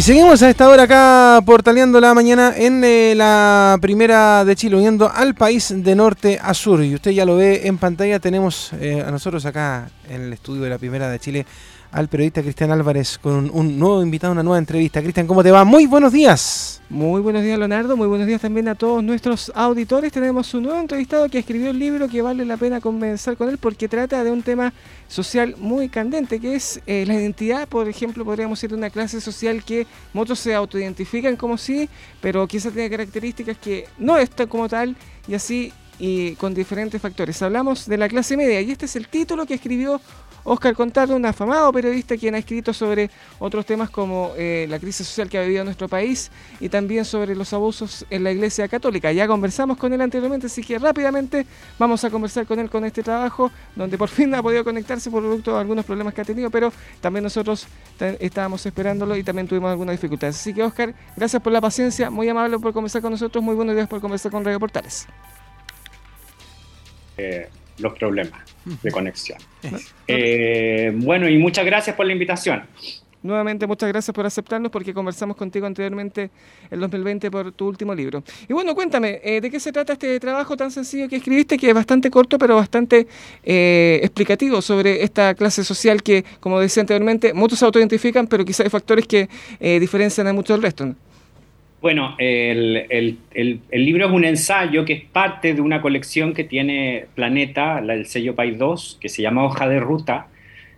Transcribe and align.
Y 0.00 0.02
seguimos 0.02 0.42
a 0.42 0.48
esta 0.48 0.66
hora 0.66 0.84
acá 0.84 1.42
portaleando 1.44 2.00
la 2.00 2.14
mañana 2.14 2.54
en 2.56 2.82
eh, 2.84 3.12
la 3.14 3.76
primera 3.82 4.46
de 4.46 4.56
Chile, 4.56 4.76
uniendo 4.76 5.12
al 5.12 5.34
país 5.34 5.74
de 5.76 5.94
norte 5.94 6.38
a 6.42 6.54
sur. 6.54 6.82
Y 6.82 6.94
usted 6.94 7.10
ya 7.10 7.26
lo 7.26 7.36
ve 7.36 7.66
en 7.66 7.76
pantalla, 7.76 8.18
tenemos 8.18 8.72
eh, 8.80 9.04
a 9.06 9.10
nosotros 9.10 9.44
acá 9.44 9.90
en 10.08 10.22
el 10.22 10.32
estudio 10.32 10.62
de 10.62 10.70
la 10.70 10.78
primera 10.78 11.10
de 11.10 11.18
Chile 11.18 11.44
al 11.92 12.08
periodista 12.08 12.42
Cristian 12.42 12.70
Álvarez 12.70 13.18
con 13.18 13.50
un 13.52 13.78
nuevo 13.78 14.02
invitado, 14.02 14.32
una 14.32 14.42
nueva 14.42 14.58
entrevista. 14.58 15.02
Cristian, 15.02 15.26
¿cómo 15.26 15.42
te 15.42 15.50
va? 15.50 15.64
Muy 15.64 15.86
buenos 15.86 16.12
días. 16.12 16.80
Muy 16.88 17.20
buenos 17.20 17.42
días, 17.42 17.58
Leonardo. 17.58 17.96
Muy 17.96 18.06
buenos 18.06 18.26
días 18.26 18.40
también 18.40 18.68
a 18.68 18.74
todos 18.74 19.02
nuestros 19.02 19.50
auditores. 19.54 20.12
Tenemos 20.12 20.52
un 20.54 20.64
nuevo 20.64 20.78
entrevistado 20.78 21.28
que 21.28 21.38
escribió 21.38 21.70
un 21.70 21.78
libro 21.78 22.08
que 22.08 22.22
vale 22.22 22.44
la 22.44 22.56
pena 22.56 22.80
conversar 22.80 23.36
con 23.36 23.48
él 23.48 23.58
porque 23.58 23.88
trata 23.88 24.22
de 24.22 24.30
un 24.30 24.42
tema 24.42 24.72
social 25.08 25.56
muy 25.58 25.88
candente, 25.88 26.40
que 26.40 26.54
es 26.54 26.80
eh, 26.86 27.04
la 27.06 27.14
identidad, 27.14 27.68
por 27.68 27.88
ejemplo, 27.88 28.24
podríamos 28.24 28.58
decir, 28.58 28.70
de 28.70 28.76
una 28.76 28.90
clase 28.90 29.20
social 29.20 29.64
que 29.64 29.86
muchos 30.12 30.38
se 30.38 30.54
autoidentifican 30.54 31.36
como 31.36 31.58
sí, 31.58 31.88
pero 32.20 32.46
quizás 32.46 32.72
tiene 32.72 32.88
características 32.88 33.58
que 33.58 33.88
no 33.98 34.16
está 34.16 34.46
como 34.46 34.68
tal 34.68 34.96
y 35.26 35.34
así 35.34 35.72
y 35.98 36.34
con 36.36 36.54
diferentes 36.54 37.00
factores. 37.00 37.40
Hablamos 37.42 37.86
de 37.86 37.98
la 37.98 38.08
clase 38.08 38.36
media 38.36 38.60
y 38.60 38.70
este 38.70 38.86
es 38.86 38.96
el 38.96 39.08
título 39.08 39.44
que 39.44 39.54
escribió 39.54 40.00
Oscar 40.44 40.74
Contardo, 40.74 41.16
un 41.16 41.26
afamado 41.26 41.72
periodista 41.72 42.16
quien 42.16 42.34
ha 42.34 42.38
escrito 42.38 42.72
sobre 42.72 43.10
otros 43.38 43.66
temas 43.66 43.90
como 43.90 44.32
eh, 44.36 44.66
la 44.68 44.78
crisis 44.78 45.06
social 45.06 45.28
que 45.28 45.38
ha 45.38 45.42
vivido 45.42 45.64
nuestro 45.64 45.88
país 45.88 46.30
y 46.60 46.68
también 46.68 47.04
sobre 47.04 47.34
los 47.34 47.52
abusos 47.52 48.06
en 48.10 48.24
la 48.24 48.32
Iglesia 48.32 48.68
Católica. 48.68 49.12
Ya 49.12 49.26
conversamos 49.26 49.76
con 49.76 49.92
él 49.92 50.00
anteriormente, 50.00 50.46
así 50.46 50.62
que 50.62 50.78
rápidamente 50.78 51.46
vamos 51.78 52.04
a 52.04 52.10
conversar 52.10 52.46
con 52.46 52.58
él 52.58 52.70
con 52.70 52.84
este 52.84 53.02
trabajo, 53.02 53.50
donde 53.74 53.98
por 53.98 54.08
fin 54.08 54.34
ha 54.34 54.42
podido 54.42 54.64
conectarse 54.64 55.10
por 55.10 55.22
producto 55.22 55.52
de 55.52 55.60
algunos 55.60 55.84
problemas 55.84 56.14
que 56.14 56.20
ha 56.20 56.24
tenido, 56.24 56.50
pero 56.50 56.72
también 57.00 57.22
nosotros 57.24 57.66
estábamos 57.98 58.64
esperándolo 58.64 59.16
y 59.16 59.22
también 59.22 59.46
tuvimos 59.46 59.70
algunas 59.70 59.94
dificultades. 59.94 60.36
Así 60.36 60.54
que 60.54 60.62
Oscar, 60.62 60.94
gracias 61.16 61.42
por 61.42 61.52
la 61.52 61.60
paciencia, 61.60 62.10
muy 62.10 62.28
amable 62.28 62.58
por 62.58 62.72
conversar 62.72 63.02
con 63.02 63.12
nosotros, 63.12 63.42
muy 63.42 63.54
buenos 63.54 63.74
días 63.74 63.88
por 63.88 64.00
conversar 64.00 64.32
con 64.32 64.44
Radio 64.44 64.58
Portales. 64.58 65.06
Eh, 67.18 67.50
los 67.80 67.98
problemas 67.98 68.40
de 68.82 68.90
conexión. 68.90 69.38
Eh, 70.06 70.92
bueno, 70.94 71.28
y 71.28 71.38
muchas 71.38 71.64
gracias 71.64 71.96
por 71.96 72.06
la 72.06 72.12
invitación. 72.12 72.62
Nuevamente, 73.22 73.66
muchas 73.66 73.90
gracias 73.90 74.14
por 74.14 74.24
aceptarnos 74.24 74.72
porque 74.72 74.94
conversamos 74.94 75.36
contigo 75.36 75.66
anteriormente 75.66 76.30
el 76.70 76.80
2020 76.80 77.30
por 77.30 77.52
tu 77.52 77.68
último 77.68 77.94
libro. 77.94 78.24
Y 78.48 78.54
bueno, 78.54 78.74
cuéntame, 78.74 79.20
eh, 79.22 79.42
¿de 79.42 79.50
qué 79.50 79.60
se 79.60 79.72
trata 79.72 79.92
este 79.92 80.18
trabajo 80.18 80.56
tan 80.56 80.70
sencillo 80.70 81.06
que 81.06 81.16
escribiste, 81.16 81.58
que 81.58 81.68
es 81.68 81.74
bastante 81.74 82.10
corto 82.10 82.38
pero 82.38 82.56
bastante 82.56 83.06
eh, 83.44 84.00
explicativo 84.02 84.62
sobre 84.62 85.04
esta 85.04 85.34
clase 85.34 85.64
social 85.64 86.02
que, 86.02 86.24
como 86.40 86.58
decía 86.60 86.80
anteriormente, 86.80 87.34
muchos 87.34 87.58
se 87.58 87.66
autoidentifican, 87.66 88.26
pero 88.26 88.42
quizá 88.42 88.62
hay 88.62 88.70
factores 88.70 89.06
que 89.06 89.28
diferencian 89.60 90.26
a 90.26 90.32
muchos 90.32 90.56
del 90.56 90.62
resto? 90.62 90.94
Bueno, 91.80 92.14
el, 92.18 93.16
libro 93.72 94.06
es 94.06 94.12
un 94.12 94.24
ensayo 94.26 94.84
que 94.84 94.92
es 94.92 95.04
parte 95.04 95.54
de 95.54 95.62
una 95.62 95.80
colección 95.80 96.34
que 96.34 96.44
tiene 96.44 97.06
Planeta, 97.14 97.78
el 97.78 98.04
sello 98.04 98.34
País 98.34 98.58
2, 98.58 98.98
que 99.00 99.08
se 99.08 99.22
llama 99.22 99.44
Hoja 99.44 99.66
de 99.66 99.80
Ruta, 99.80 100.26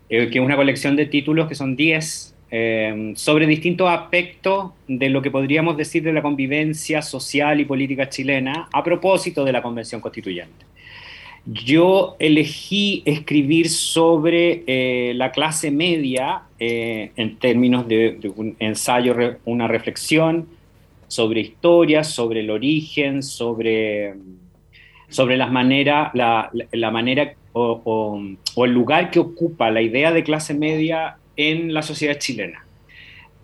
eh, 0.08 0.28
que 0.30 0.38
es 0.38 0.44
una 0.44 0.54
colección 0.54 0.94
de 0.94 1.06
títulos 1.06 1.48
que 1.48 1.56
son 1.56 1.74
10 1.74 2.36
eh, 2.52 3.12
sobre 3.16 3.48
distintos 3.48 3.88
aspectos 3.88 4.72
de 4.86 5.08
lo 5.08 5.22
que 5.22 5.32
podríamos 5.32 5.76
decir 5.76 6.04
de 6.04 6.12
la 6.12 6.22
convivencia 6.22 7.02
social 7.02 7.60
y 7.60 7.64
política 7.64 8.08
chilena 8.08 8.68
a 8.72 8.84
propósito 8.84 9.44
de 9.44 9.52
la 9.52 9.60
Convención 9.60 10.00
Constituyente. 10.00 10.66
Yo 11.46 12.14
elegí 12.20 13.02
escribir 13.04 13.68
sobre 13.70 14.62
eh, 14.68 15.14
la 15.16 15.32
clase 15.32 15.72
media 15.72 16.42
en 16.60 17.38
términos 17.38 17.88
de, 17.88 18.18
de 18.20 18.28
un 18.28 18.54
ensayo, 18.60 19.16
una 19.44 19.66
reflexión, 19.66 20.46
sobre 21.12 21.42
historia, 21.42 22.04
sobre 22.04 22.40
el 22.40 22.48
origen, 22.48 23.22
sobre, 23.22 24.14
sobre 25.10 25.36
las 25.36 25.52
maneras, 25.52 26.10
la, 26.14 26.50
la, 26.72 26.90
manera 26.90 27.34
o, 27.52 28.18
el 28.56 28.72
lugar 28.72 29.10
que 29.10 29.18
ocupa 29.18 29.70
la 29.70 29.82
idea 29.82 30.10
de 30.10 30.24
clase 30.24 30.54
media 30.54 31.18
en 31.36 31.74
la 31.74 31.82
sociedad 31.82 32.18
chilena. 32.18 32.64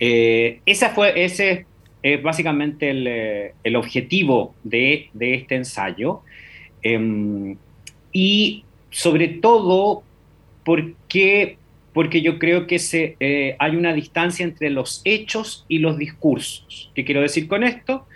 Eh, 0.00 0.60
esa 0.64 0.88
fue, 0.94 1.22
ese 1.22 1.66
es 2.02 2.22
básicamente 2.22 2.88
el, 2.88 3.52
el 3.62 3.76
objetivo 3.76 4.54
de, 4.64 5.10
de, 5.12 5.34
este 5.34 5.56
ensayo. 5.56 6.22
Eh, 6.82 7.54
y 8.14 8.64
sobre 8.88 9.28
todo 9.28 10.04
porque 10.64 11.57
porque 11.98 12.22
yo 12.22 12.38
creo 12.38 12.68
que 12.68 12.78
eh, 13.18 13.56
hay 13.58 13.74
una 13.74 13.92
distancia 13.92 14.44
entre 14.44 14.70
los 14.70 15.02
hechos 15.04 15.64
y 15.66 15.80
los 15.80 15.98
discursos. 15.98 16.92
¿Qué 16.94 17.04
quiero 17.04 17.22
decir 17.22 17.48
con 17.48 17.64
esto? 17.64 18.06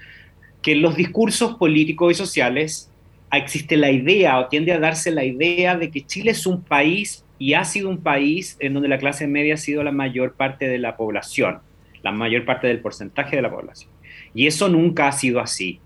Que 0.63 0.75
en 0.75 0.83
los 0.83 0.95
discursos 0.95 1.57
políticos 1.57 2.13
y 2.13 2.15
sociales 2.15 2.93
existe 3.33 3.77
la 3.77 3.91
idea 3.91 4.39
o 4.39 4.47
tiende 4.47 4.71
a 4.71 4.79
darse 4.79 5.11
la 5.11 5.25
idea 5.25 5.77
de 5.77 5.91
que 5.91 6.07
Chile 6.07 6.31
es 6.31 6.47
un 6.47 6.63
país 6.63 7.25
y 7.41 7.55
ha 7.55 7.65
sido 7.65 7.89
un 7.89 7.99
país 7.99 8.57
en 8.61 8.75
donde 8.75 8.89
la 8.89 8.99
clase 8.99 9.27
media 9.27 9.55
ha 9.55 9.57
sido 9.57 9.83
la 9.83 9.91
mayor 9.91 10.35
parte 10.35 10.69
de 10.69 10.79
la 10.79 10.97
población, 10.97 11.59
la 12.05 12.13
mayor 12.13 12.45
parte 12.45 12.69
del 12.69 12.79
porcentaje 12.79 13.35
de 13.35 13.43
la 13.43 13.51
población. 13.51 13.91
Y 14.33 14.47
eso 14.47 14.69
nunca 14.69 15.09
ha 15.09 15.13
sido 15.13 15.41
así. 15.41 15.81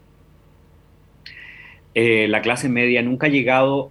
Eh, 1.94 2.28
la 2.28 2.42
clase 2.42 2.68
media 2.68 3.00
nunca 3.00 3.28
ha 3.28 3.30
llegado 3.30 3.90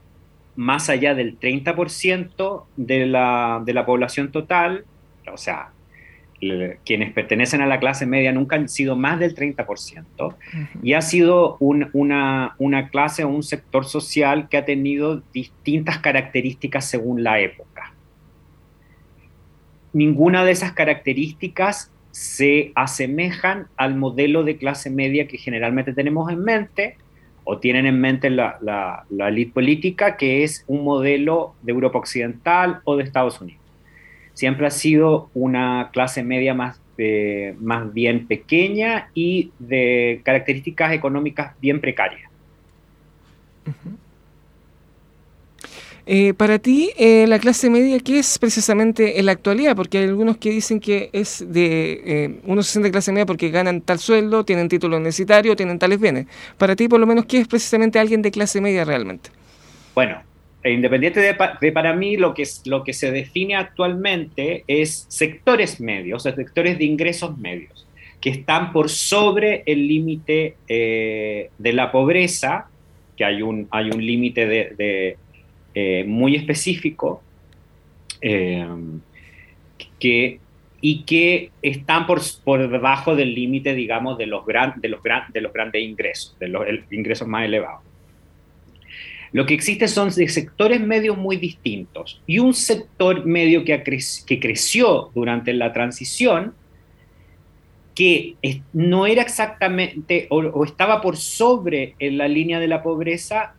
más 0.55 0.89
allá 0.89 1.13
del 1.15 1.39
30% 1.39 2.63
de 2.77 3.05
la, 3.05 3.61
de 3.65 3.73
la 3.73 3.85
población 3.85 4.31
total, 4.31 4.85
o 5.31 5.37
sea, 5.37 5.71
quienes 6.83 7.13
pertenecen 7.13 7.61
a 7.61 7.65
la 7.65 7.79
clase 7.79 8.05
media 8.05 8.31
nunca 8.31 8.55
han 8.55 8.69
sido 8.69 8.95
más 8.95 9.19
del 9.19 9.35
30%, 9.35 10.35
y 10.83 10.93
ha 10.93 11.01
sido 11.01 11.57
una, 11.59 12.55
una 12.57 12.89
clase 12.89 13.23
o 13.23 13.29
un 13.29 13.43
sector 13.43 13.85
social 13.85 14.49
que 14.49 14.57
ha 14.57 14.65
tenido 14.65 15.21
distintas 15.33 15.99
características 15.99 16.85
según 16.85 17.23
la 17.23 17.39
época. 17.39 17.93
Ninguna 19.93 20.43
de 20.43 20.51
esas 20.51 20.73
características 20.73 21.91
se 22.11 22.71
asemejan 22.75 23.67
al 23.77 23.95
modelo 23.95 24.43
de 24.43 24.57
clase 24.57 24.89
media 24.89 25.27
que 25.27 25.37
generalmente 25.37 25.93
tenemos 25.93 26.31
en 26.31 26.43
mente, 26.43 26.97
o 27.45 27.59
tienen 27.59 27.85
en 27.85 28.01
mente 28.01 28.29
la, 28.29 28.57
la, 28.61 29.29
elite 29.29 29.53
política, 29.53 30.17
que 30.17 30.43
es 30.43 30.65
un 30.67 30.83
modelo 30.83 31.53
de 31.61 31.71
Europa 31.71 31.99
Occidental 31.99 32.81
o 32.83 32.97
de 32.97 33.03
Estados 33.03 33.39
Unidos. 33.39 33.61
Siempre 34.33 34.67
ha 34.67 34.71
sido 34.71 35.29
una 35.33 35.91
clase 35.93 36.23
media 36.23 36.53
más, 36.53 36.81
eh, 36.97 37.55
más 37.59 37.93
bien 37.93 38.27
pequeña 38.27 39.09
y 39.13 39.51
de 39.59 40.21
características 40.25 40.91
económicas 40.91 41.53
bien 41.61 41.79
precarias. 41.79 42.29
Eh, 46.07 46.35
para 46.35 46.59
ti, 46.59 46.91
eh, 46.97 47.25
la 47.27 47.39
clase 47.39 47.69
media, 47.71 47.99
¿qué 47.99 48.19
es 48.19 48.37
precisamente 48.37 49.19
en 49.19 49.25
la 49.25 49.31
actualidad? 49.31 49.75
Porque 49.75 49.97
hay 49.97 50.03
algunos 50.03 50.37
que 50.37 50.51
dicen 50.51 50.79
que 50.79 51.09
es 51.13 51.43
de. 51.51 52.01
Eh, 52.05 52.39
uno 52.45 52.61
se 52.61 52.73
siente 52.73 52.91
clase 52.91 53.11
media 53.11 53.25
porque 53.25 53.49
ganan 53.49 53.81
tal 53.81 53.97
sueldo, 53.97 54.45
tienen 54.45 54.69
título 54.69 54.97
universitario, 54.97 55.55
tienen 55.55 55.79
tales 55.79 55.99
bienes. 55.99 56.27
Para 56.59 56.75
ti, 56.75 56.87
por 56.87 56.99
lo 56.99 57.07
menos, 57.07 57.25
¿qué 57.25 57.39
es 57.39 57.47
precisamente 57.47 57.97
alguien 57.97 58.21
de 58.21 58.29
clase 58.29 58.61
media 58.61 58.85
realmente? 58.85 59.31
Bueno, 59.95 60.21
independiente 60.63 61.19
de, 61.21 61.71
para 61.71 61.93
mí, 61.93 62.17
lo 62.17 62.35
que, 62.35 62.43
lo 62.65 62.83
que 62.83 62.93
se 62.93 63.09
define 63.09 63.55
actualmente 63.55 64.63
es 64.67 65.07
sectores 65.09 65.79
medios, 65.79 66.17
o 66.17 66.23
sea, 66.23 66.35
sectores 66.35 66.77
de 66.77 66.85
ingresos 66.85 67.35
medios, 67.39 67.87
que 68.21 68.29
están 68.29 68.71
por 68.71 68.89
sobre 68.89 69.63
el 69.65 69.87
límite 69.87 70.57
de 70.67 71.73
la 71.73 71.91
pobreza, 71.91 72.67
que 73.17 73.25
hay 73.25 73.41
un, 73.41 73.67
hay 73.71 73.89
un 73.89 74.05
límite 74.05 74.45
de 74.45 75.17
eh, 75.75 76.05
muy 76.07 76.37
específico 76.37 77.21
eh, 78.21 78.65
que, 79.99 80.39
y 80.79 81.03
que 81.03 81.51
están 81.61 82.07
por, 82.07 82.21
por 82.45 82.69
debajo 82.69 83.15
del 83.15 83.35
límite, 83.35 83.75
digamos, 83.75 84.17
de 84.17 84.25
los, 84.25 84.45
gran, 84.45 84.79
de, 84.79 84.87
los 84.87 85.03
gran, 85.03 85.31
de 85.33 85.41
los 85.41 85.51
grandes 85.51 85.83
ingresos, 85.83 86.37
de 86.39 86.47
los 86.47 86.65
ingresos 86.91 87.27
más 87.27 87.43
elevados. 87.43 87.81
Lo 89.33 89.45
que 89.45 89.53
existe 89.53 89.89
son 89.89 90.13
sectores 90.13 90.79
medios 90.79 91.17
muy 91.17 91.35
distintos 91.35 92.21
y 92.25 92.39
un 92.39 92.53
sector 92.53 93.25
medio 93.25 93.65
que, 93.65 93.83
que 93.83 94.39
creció 94.39 95.11
durante 95.13 95.51
la 95.51 95.73
transición 95.73 96.53
que 97.93 98.35
no 98.71 99.07
era 99.07 99.21
exactamente 99.21 100.27
o, 100.29 100.37
o, 100.37 100.63
estaba 100.63 101.01
por 101.01 101.17
sobre 101.17 101.95
en 101.99 102.17
la 102.17 102.29
línea 102.29 102.61
de 102.61 102.67
la 102.67 102.81
pobreza 102.81 103.55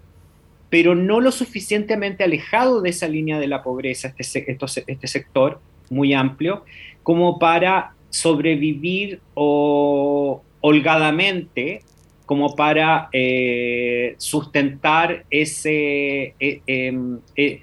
pero 0.70 0.94
no 0.94 1.20
lo 1.20 1.30
suficientemente 1.32 2.24
alejado 2.24 2.80
de 2.80 2.90
esa 2.90 3.08
línea 3.08 3.38
de 3.38 3.46
la 3.46 3.62
pobreza, 3.62 4.14
este, 4.18 4.56
este 4.86 5.06
sector 5.06 5.60
muy 5.90 6.12
amplio, 6.12 6.64
como 7.02 7.38
para 7.38 7.94
sobrevivir 8.10 9.20
o, 9.34 10.42
holgadamente, 10.60 11.82
como 12.24 12.56
para 12.56 13.08
eh, 13.12 14.14
sustentar 14.18 15.24
ese, 15.30 16.34
e, 16.40 16.60
em, 16.66 17.18
e, 17.36 17.60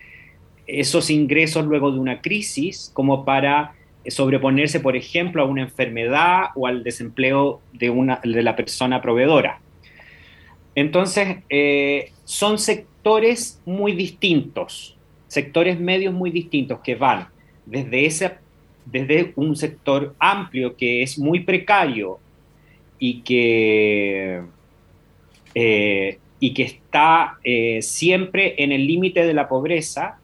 esos 0.67 1.09
ingresos 1.09 1.65
luego 1.65 1.91
de 1.91 1.99
una 1.99 2.21
crisis, 2.21 2.89
como 2.93 3.25
para 3.25 3.73
sobreponerse, 4.07 4.79
por 4.79 4.95
ejemplo, 4.95 5.43
a 5.43 5.45
una 5.45 5.63
enfermedad 5.63 6.45
o 6.55 6.67
al 6.67 6.83
desempleo 6.83 7.61
de, 7.73 7.89
una, 7.89 8.21
de 8.23 8.43
la 8.43 8.55
persona 8.55 9.01
proveedora. 9.01 9.59
Entonces, 10.75 11.37
eh, 11.49 12.11
son 12.23 12.57
sectores 12.57 13.61
muy 13.65 13.93
distintos, 13.93 14.97
sectores 15.27 15.79
medios 15.79 16.13
muy 16.13 16.31
distintos 16.31 16.79
que 16.79 16.95
van 16.95 17.27
desde, 17.65 18.05
ese, 18.05 18.31
desde 18.85 19.33
un 19.35 19.55
sector 19.55 20.15
amplio 20.19 20.75
que 20.75 21.03
es 21.03 21.19
muy 21.19 21.41
precario 21.41 22.19
y 22.97 23.21
que, 23.21 24.41
eh, 25.53 26.17
y 26.39 26.53
que 26.53 26.63
está 26.63 27.37
eh, 27.43 27.81
siempre 27.81 28.55
en 28.57 28.71
el 28.71 28.87
límite 28.87 29.25
de 29.25 29.33
la 29.33 29.47
pobreza, 29.47 30.19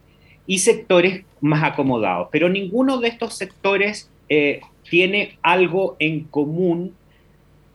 y 0.47 0.57
sectores 0.57 1.25
más 1.41 1.63
acomodados. 1.63 2.29
Pero 2.31 2.49
ninguno 2.49 2.97
de 2.97 3.09
estos 3.09 3.35
sectores 3.35 4.09
tiene 4.89 5.37
algo 5.43 5.95
en 5.99 6.23
común 6.23 6.95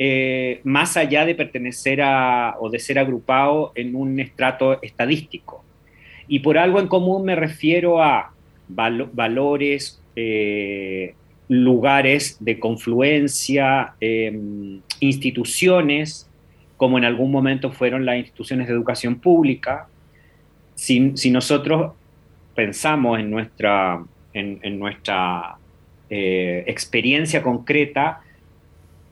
eh, 0.06 0.60
más 0.64 0.98
allá 0.98 1.24
de 1.24 1.34
pertenecer 1.34 2.02
a 2.02 2.56
o 2.60 2.68
de 2.68 2.78
ser 2.78 2.98
agrupado 2.98 3.72
en 3.74 3.96
un 3.96 4.20
estrato 4.20 4.82
estadístico. 4.82 5.64
Y 6.28 6.40
por 6.40 6.58
algo 6.58 6.78
en 6.78 6.88
común 6.88 7.24
me 7.24 7.34
refiero 7.34 8.02
a 8.02 8.34
valores, 8.68 10.02
eh, 10.14 11.14
lugares 11.48 12.36
de 12.38 12.58
confluencia, 12.58 13.94
em, 13.98 14.82
instituciones, 15.00 16.28
como 16.76 16.98
en 16.98 17.06
algún 17.06 17.30
momento 17.30 17.72
fueron 17.72 18.04
las 18.04 18.18
instituciones 18.18 18.66
de 18.66 18.74
educación 18.74 19.14
pública. 19.20 19.88
Si, 20.74 21.00
nosotros 21.30 21.92
pensamos 22.54 23.18
en 23.20 23.30
nuestra, 23.30 24.04
en, 24.34 24.78
nuestra 24.78 25.56
eh, 26.10 26.62
experiencia 26.66 27.42
concreta, 27.42 28.20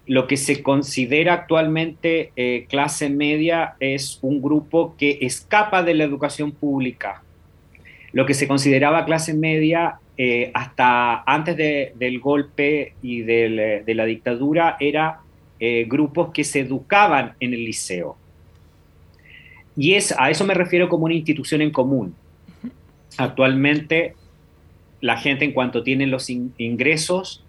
lo 0.07 0.27
que 0.27 0.37
se 0.37 0.63
considera 0.63 1.35
actualmente 1.35 2.33
eh, 2.35 2.67
clase 2.69 3.09
media 3.09 3.75
es 3.79 4.19
un 4.23 4.43
grupo 4.43 4.97
que 4.99 5.19
escapa 5.23 5.83
de 5.83 5.95
la 5.95 6.05
educación 6.05 6.51
pública. 6.51 7.23
Lo 8.13 8.27
que 8.27 8.35
se 8.35 8.49
consideraba 8.49 9.05
clase 9.05 9.33
media 9.33 10.01
eh, 10.19 10.51
hasta 10.55 11.23
antes 11.23 11.57
del 11.57 12.21
golpe 12.21 12.95
y 13.01 13.23
de 13.23 13.85
la 13.87 14.05
dictadura 14.05 14.77
era 14.81 15.21
eh, 15.61 15.87
grupos 15.89 16.31
que 16.33 16.45
se 16.45 16.61
educaban 16.61 17.35
en 17.41 17.55
el 17.55 17.65
liceo. 17.65 18.17
Y 19.77 19.95
es, 19.95 20.15
a 20.19 20.31
eso 20.31 20.45
me 20.45 20.53
refiero 20.53 20.89
como 20.89 21.05
una 21.05 21.15
institución 21.15 21.63
en 21.63 21.71
común. 21.71 22.15
Actualmente 23.17 24.15
la 25.01 25.17
gente 25.17 25.45
en 25.45 25.53
cuanto 25.53 25.83
tiene 25.83 26.07
los 26.07 26.29
ingresos 26.29 27.45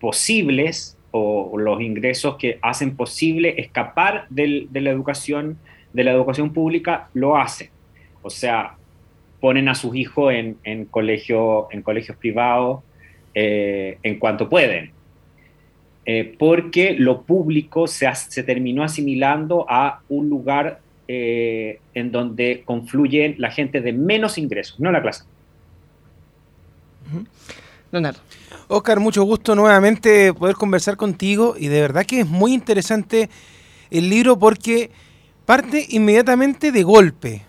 posibles 0.00 0.96
o 1.12 1.58
los 1.58 1.80
ingresos 1.80 2.36
que 2.36 2.58
hacen 2.62 2.96
posible 2.96 3.60
escapar 3.60 4.26
de 4.30 4.68
la 4.72 4.90
educación 4.90 5.58
de 5.92 6.04
la 6.04 6.12
educación 6.12 6.52
pública 6.52 7.08
lo 7.14 7.36
hacen. 7.36 7.70
O 8.22 8.30
sea, 8.30 8.76
ponen 9.40 9.68
a 9.68 9.74
sus 9.74 9.94
hijos 9.96 10.32
en, 10.32 10.56
en, 10.64 10.84
colegio, 10.84 11.68
en 11.70 11.82
colegios 11.82 12.16
privados 12.16 12.82
eh, 13.34 13.98
en 14.02 14.18
cuanto 14.18 14.48
pueden. 14.48 14.92
Eh, 16.06 16.34
porque 16.38 16.94
lo 16.94 17.22
público 17.22 17.86
se, 17.86 18.12
se, 18.14 18.42
terminó 18.42 18.82
asimilando 18.82 19.66
a 19.68 20.00
un 20.08 20.28
lugar 20.28 20.80
eh, 21.08 21.78
en 21.94 22.10
donde 22.10 22.62
confluyen 22.64 23.34
la 23.38 23.50
gente 23.50 23.80
de 23.80 23.92
menos 23.92 24.38
ingresos, 24.38 24.80
no 24.80 24.90
la 24.90 25.02
clase. 25.02 25.24
Leonardo. 27.92 28.20
Oscar, 28.68 29.00
mucho 29.00 29.24
gusto 29.24 29.54
nuevamente 29.54 30.32
poder 30.32 30.54
conversar 30.54 30.96
contigo 30.96 31.54
y 31.58 31.66
de 31.66 31.80
verdad 31.80 32.06
que 32.06 32.20
es 32.20 32.26
muy 32.26 32.52
interesante 32.52 33.28
el 33.90 34.08
libro 34.08 34.38
porque 34.38 34.90
parte 35.44 35.86
inmediatamente 35.88 36.70
de 36.70 36.82
golpe 36.84 37.42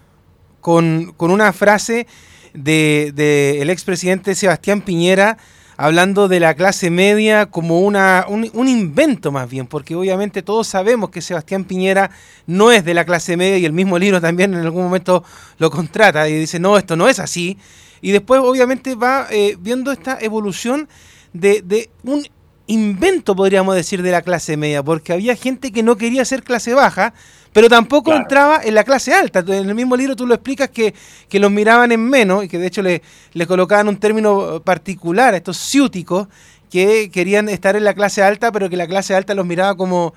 con, 0.59 1.13
una 1.19 1.53
frase 1.53 2.07
del 2.53 3.13
de, 3.13 3.61
el 3.61 3.69
expresidente 3.69 4.33
Sebastián 4.33 4.81
Piñera 4.81 5.37
hablando 5.77 6.27
de 6.27 6.39
la 6.39 6.53
clase 6.53 6.89
media 6.89 7.47
como 7.47 7.81
una, 7.81 8.25
un, 8.27 8.49
un, 8.53 8.67
invento 8.67 9.31
más 9.31 9.49
bien, 9.49 9.65
porque 9.65 9.95
obviamente 9.95 10.43
todos 10.43 10.67
sabemos 10.67 11.09
que 11.09 11.21
Sebastián 11.21 11.63
Piñera 11.63 12.11
no 12.45 12.71
es 12.71 12.85
de 12.85 12.93
la 12.93 13.05
clase 13.05 13.35
media 13.35 13.57
y 13.57 13.65
el 13.65 13.73
mismo 13.73 13.97
libro 13.97 14.21
también 14.21 14.53
en 14.53 14.59
algún 14.59 14.83
momento 14.83 15.23
lo 15.57 15.71
contrata 15.71 16.27
y 16.29 16.33
dice, 16.33 16.59
no, 16.59 16.77
esto 16.77 16.95
no 16.95 17.07
es 17.07 17.19
así. 17.19 17.57
Y 18.01 18.11
después 18.11 18.41
obviamente 18.43 18.95
va 18.95 19.27
eh, 19.29 19.55
viendo 19.59 19.91
esta 19.91 20.17
evolución 20.19 20.89
de, 21.33 21.89
un 22.03 22.27
invento, 22.67 23.35
podríamos 23.35 23.75
decir, 23.75 24.01
de 24.01 24.11
la 24.11 24.21
clase 24.21 24.57
media, 24.57 24.83
porque 24.83 25.13
había 25.13 25.35
gente 25.35 25.71
que 25.71 25.83
no 25.83 25.97
quería 25.97 26.25
ser 26.25 26.43
clase 26.43 26.73
baja, 26.73 27.13
pero 27.53 27.69
tampoco 27.69 28.13
entraba 28.13 28.61
en 28.63 28.75
la 28.75 28.83
clase 28.83 29.13
alta. 29.13 29.39
En 29.39 29.69
el 29.69 29.75
mismo 29.75 29.95
libro 29.95 30.15
tú 30.15 30.25
lo 30.25 30.33
explicas 30.33 30.69
que, 30.69 30.93
que 31.29 31.39
los 31.39 31.51
miraban 31.51 31.91
en 31.91 32.01
menos 32.01 32.43
y 32.45 32.47
que 32.47 32.57
de 32.57 32.67
hecho 32.67 32.81
le, 32.81 33.01
le 33.33 33.45
colocaban 33.45 33.87
un 33.87 33.97
término 33.97 34.61
particular 34.63 35.33
a 35.33 35.37
estos 35.37 35.57
ciúticos 35.57 36.27
que 36.69 37.11
querían 37.11 37.49
estar 37.49 37.75
en 37.75 37.83
la 37.83 37.93
clase 37.93 38.23
alta, 38.23 38.51
pero 38.51 38.69
que 38.69 38.77
la 38.77 38.87
clase 38.87 39.13
alta 39.13 39.35
los 39.35 39.45
miraba 39.45 39.75
como 39.75 40.13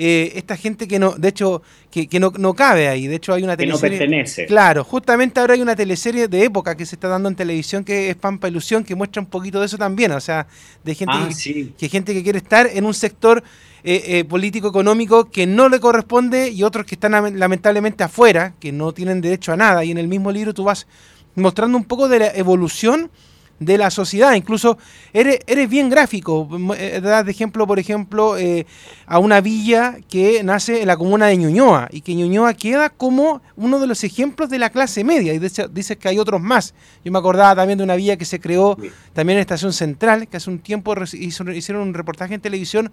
eh, 0.00 0.34
esta 0.36 0.56
gente 0.56 0.86
que 0.86 1.00
no, 1.00 1.16
de 1.16 1.26
hecho, 1.26 1.60
que, 1.90 2.20
no, 2.20 2.32
no, 2.38 2.54
cabe 2.54 2.86
ahí. 2.86 3.08
De 3.08 3.16
hecho, 3.16 3.34
hay 3.34 3.42
una 3.42 3.56
teleserie. 3.56 3.98
Que 3.98 4.04
no 4.04 4.10
pertenece. 4.10 4.46
Claro, 4.46 4.84
justamente 4.84 5.40
ahora 5.40 5.54
hay 5.54 5.60
una 5.60 5.74
teleserie 5.74 6.28
de 6.28 6.44
época 6.44 6.76
que 6.76 6.86
se 6.86 6.94
está 6.94 7.08
dando 7.08 7.28
en 7.28 7.34
televisión 7.34 7.82
que 7.82 8.10
es 8.10 8.14
Pampa 8.14 8.46
Ilusión, 8.46 8.84
que 8.84 8.94
muestra 8.94 9.20
un 9.20 9.26
poquito 9.26 9.58
de 9.58 9.66
eso 9.66 9.76
también. 9.76 10.12
O 10.12 10.20
sea, 10.20 10.46
de 10.84 10.94
gente, 10.94 11.14
ah, 11.16 11.28
que, 11.76 11.88
gente 11.88 12.14
que 12.14 12.22
quiere 12.22 12.38
estar 12.38 12.68
en 12.72 12.84
un 12.84 12.94
sector 12.94 13.42
eh, 13.82 14.04
eh, 14.06 14.24
político-económico 14.24 15.30
que 15.30 15.48
no 15.48 15.68
le 15.68 15.80
corresponde 15.80 16.48
y 16.48 16.62
otros 16.62 16.86
que 16.86 16.94
están 16.94 17.36
lamentablemente 17.36 18.04
afuera, 18.04 18.54
que 18.60 18.70
no 18.70 18.92
tienen 18.92 19.20
derecho 19.20 19.52
a 19.52 19.56
nada. 19.56 19.84
Y 19.84 19.90
en 19.90 19.98
el 19.98 20.06
mismo 20.06 20.30
libro 20.30 20.54
tú 20.54 20.62
vas 20.62 20.86
mostrando 21.34 21.76
un 21.76 21.84
poco 21.84 22.08
de 22.08 22.20
la 22.20 22.28
evolución 22.36 23.10
de 23.60 23.78
la 23.78 23.90
sociedad. 23.90 24.34
Incluso 24.34 24.78
eres, 25.12 25.40
eres 25.46 25.68
bien 25.68 25.90
gráfico. 25.90 26.48
Eh, 26.76 27.00
das 27.02 27.24
de 27.24 27.30
ejemplo, 27.30 27.66
por 27.66 27.78
ejemplo, 27.78 28.36
eh, 28.36 28.66
a 29.06 29.18
una 29.18 29.40
villa 29.40 29.96
que 30.08 30.42
nace 30.42 30.82
en 30.82 30.88
la 30.88 30.96
comuna 30.96 31.26
de 31.26 31.36
Ñuñoa 31.36 31.88
y 31.90 32.00
que 32.00 32.14
Ñuñoa 32.14 32.54
queda 32.54 32.90
como 32.90 33.40
uno 33.56 33.78
de 33.78 33.86
los 33.86 34.04
ejemplos 34.04 34.48
de 34.50 34.58
la 34.58 34.70
clase 34.70 35.04
media. 35.04 35.32
Y 35.34 35.38
dices 35.38 35.96
que 35.96 36.08
hay 36.08 36.18
otros 36.18 36.40
más. 36.40 36.74
Yo 37.04 37.12
me 37.12 37.18
acordaba 37.18 37.56
también 37.56 37.78
de 37.78 37.84
una 37.84 37.96
villa 37.96 38.16
que 38.16 38.24
se 38.24 38.40
creó 38.40 38.76
también 39.12 39.38
en 39.38 39.40
Estación 39.40 39.72
Central, 39.72 40.28
que 40.28 40.36
hace 40.36 40.50
un 40.50 40.58
tiempo 40.58 40.94
hicieron 41.12 41.88
un 41.88 41.94
reportaje 41.94 42.34
en 42.34 42.40
televisión 42.40 42.92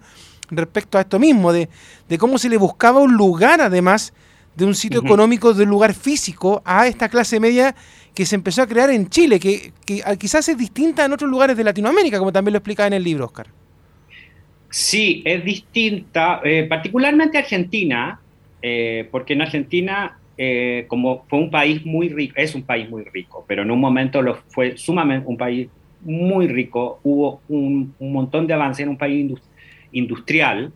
respecto 0.50 0.98
a 0.98 1.00
esto 1.02 1.18
mismo, 1.18 1.52
de, 1.52 1.68
de 2.08 2.18
cómo 2.18 2.38
se 2.38 2.48
le 2.48 2.56
buscaba 2.56 3.00
un 3.00 3.14
lugar 3.14 3.60
además 3.60 4.12
de 4.56 4.64
un 4.64 4.74
sitio 4.74 5.00
económico, 5.00 5.52
de 5.52 5.64
un 5.64 5.70
lugar 5.70 5.92
físico 5.92 6.62
a 6.64 6.86
esta 6.86 7.08
clase 7.08 7.38
media 7.38 7.74
que 8.16 8.24
se 8.24 8.34
empezó 8.34 8.62
a 8.62 8.66
crear 8.66 8.88
en 8.88 9.10
Chile, 9.10 9.38
que, 9.38 9.72
quizás 10.18 10.48
es 10.48 10.56
distinta 10.56 11.04
en 11.04 11.12
otros 11.12 11.30
lugares 11.30 11.54
de 11.54 11.62
Latinoamérica, 11.62 12.18
como 12.18 12.32
también 12.32 12.54
lo 12.54 12.58
explica 12.58 12.86
en 12.86 12.94
el 12.94 13.04
libro, 13.04 13.26
Oscar. 13.26 13.46
Sí, 14.70 15.22
es 15.26 15.44
distinta, 15.44 16.40
eh, 16.42 16.64
particularmente 16.66 17.36
Argentina, 17.36 18.18
eh, 18.62 19.06
porque 19.10 19.34
en 19.34 19.42
Argentina, 19.42 20.18
eh, 20.38 20.86
como 20.88 21.26
fue 21.28 21.40
un 21.40 21.50
país 21.50 21.84
muy 21.84 22.08
rico, 22.08 22.34
es 22.38 22.54
un 22.54 22.62
país 22.62 22.88
muy 22.88 23.04
rico, 23.04 23.44
pero 23.46 23.62
en 23.62 23.70
un 23.70 23.80
momento 23.80 24.22
lo 24.22 24.36
fue 24.48 24.78
sumamente 24.78 25.28
un 25.28 25.36
país 25.36 25.68
muy 26.00 26.48
rico, 26.48 27.00
hubo 27.02 27.42
un, 27.48 27.94
montón 28.00 28.46
de 28.46 28.54
avance 28.54 28.82
en 28.82 28.88
un 28.88 28.96
país 28.96 29.30
industrial, 29.92 30.72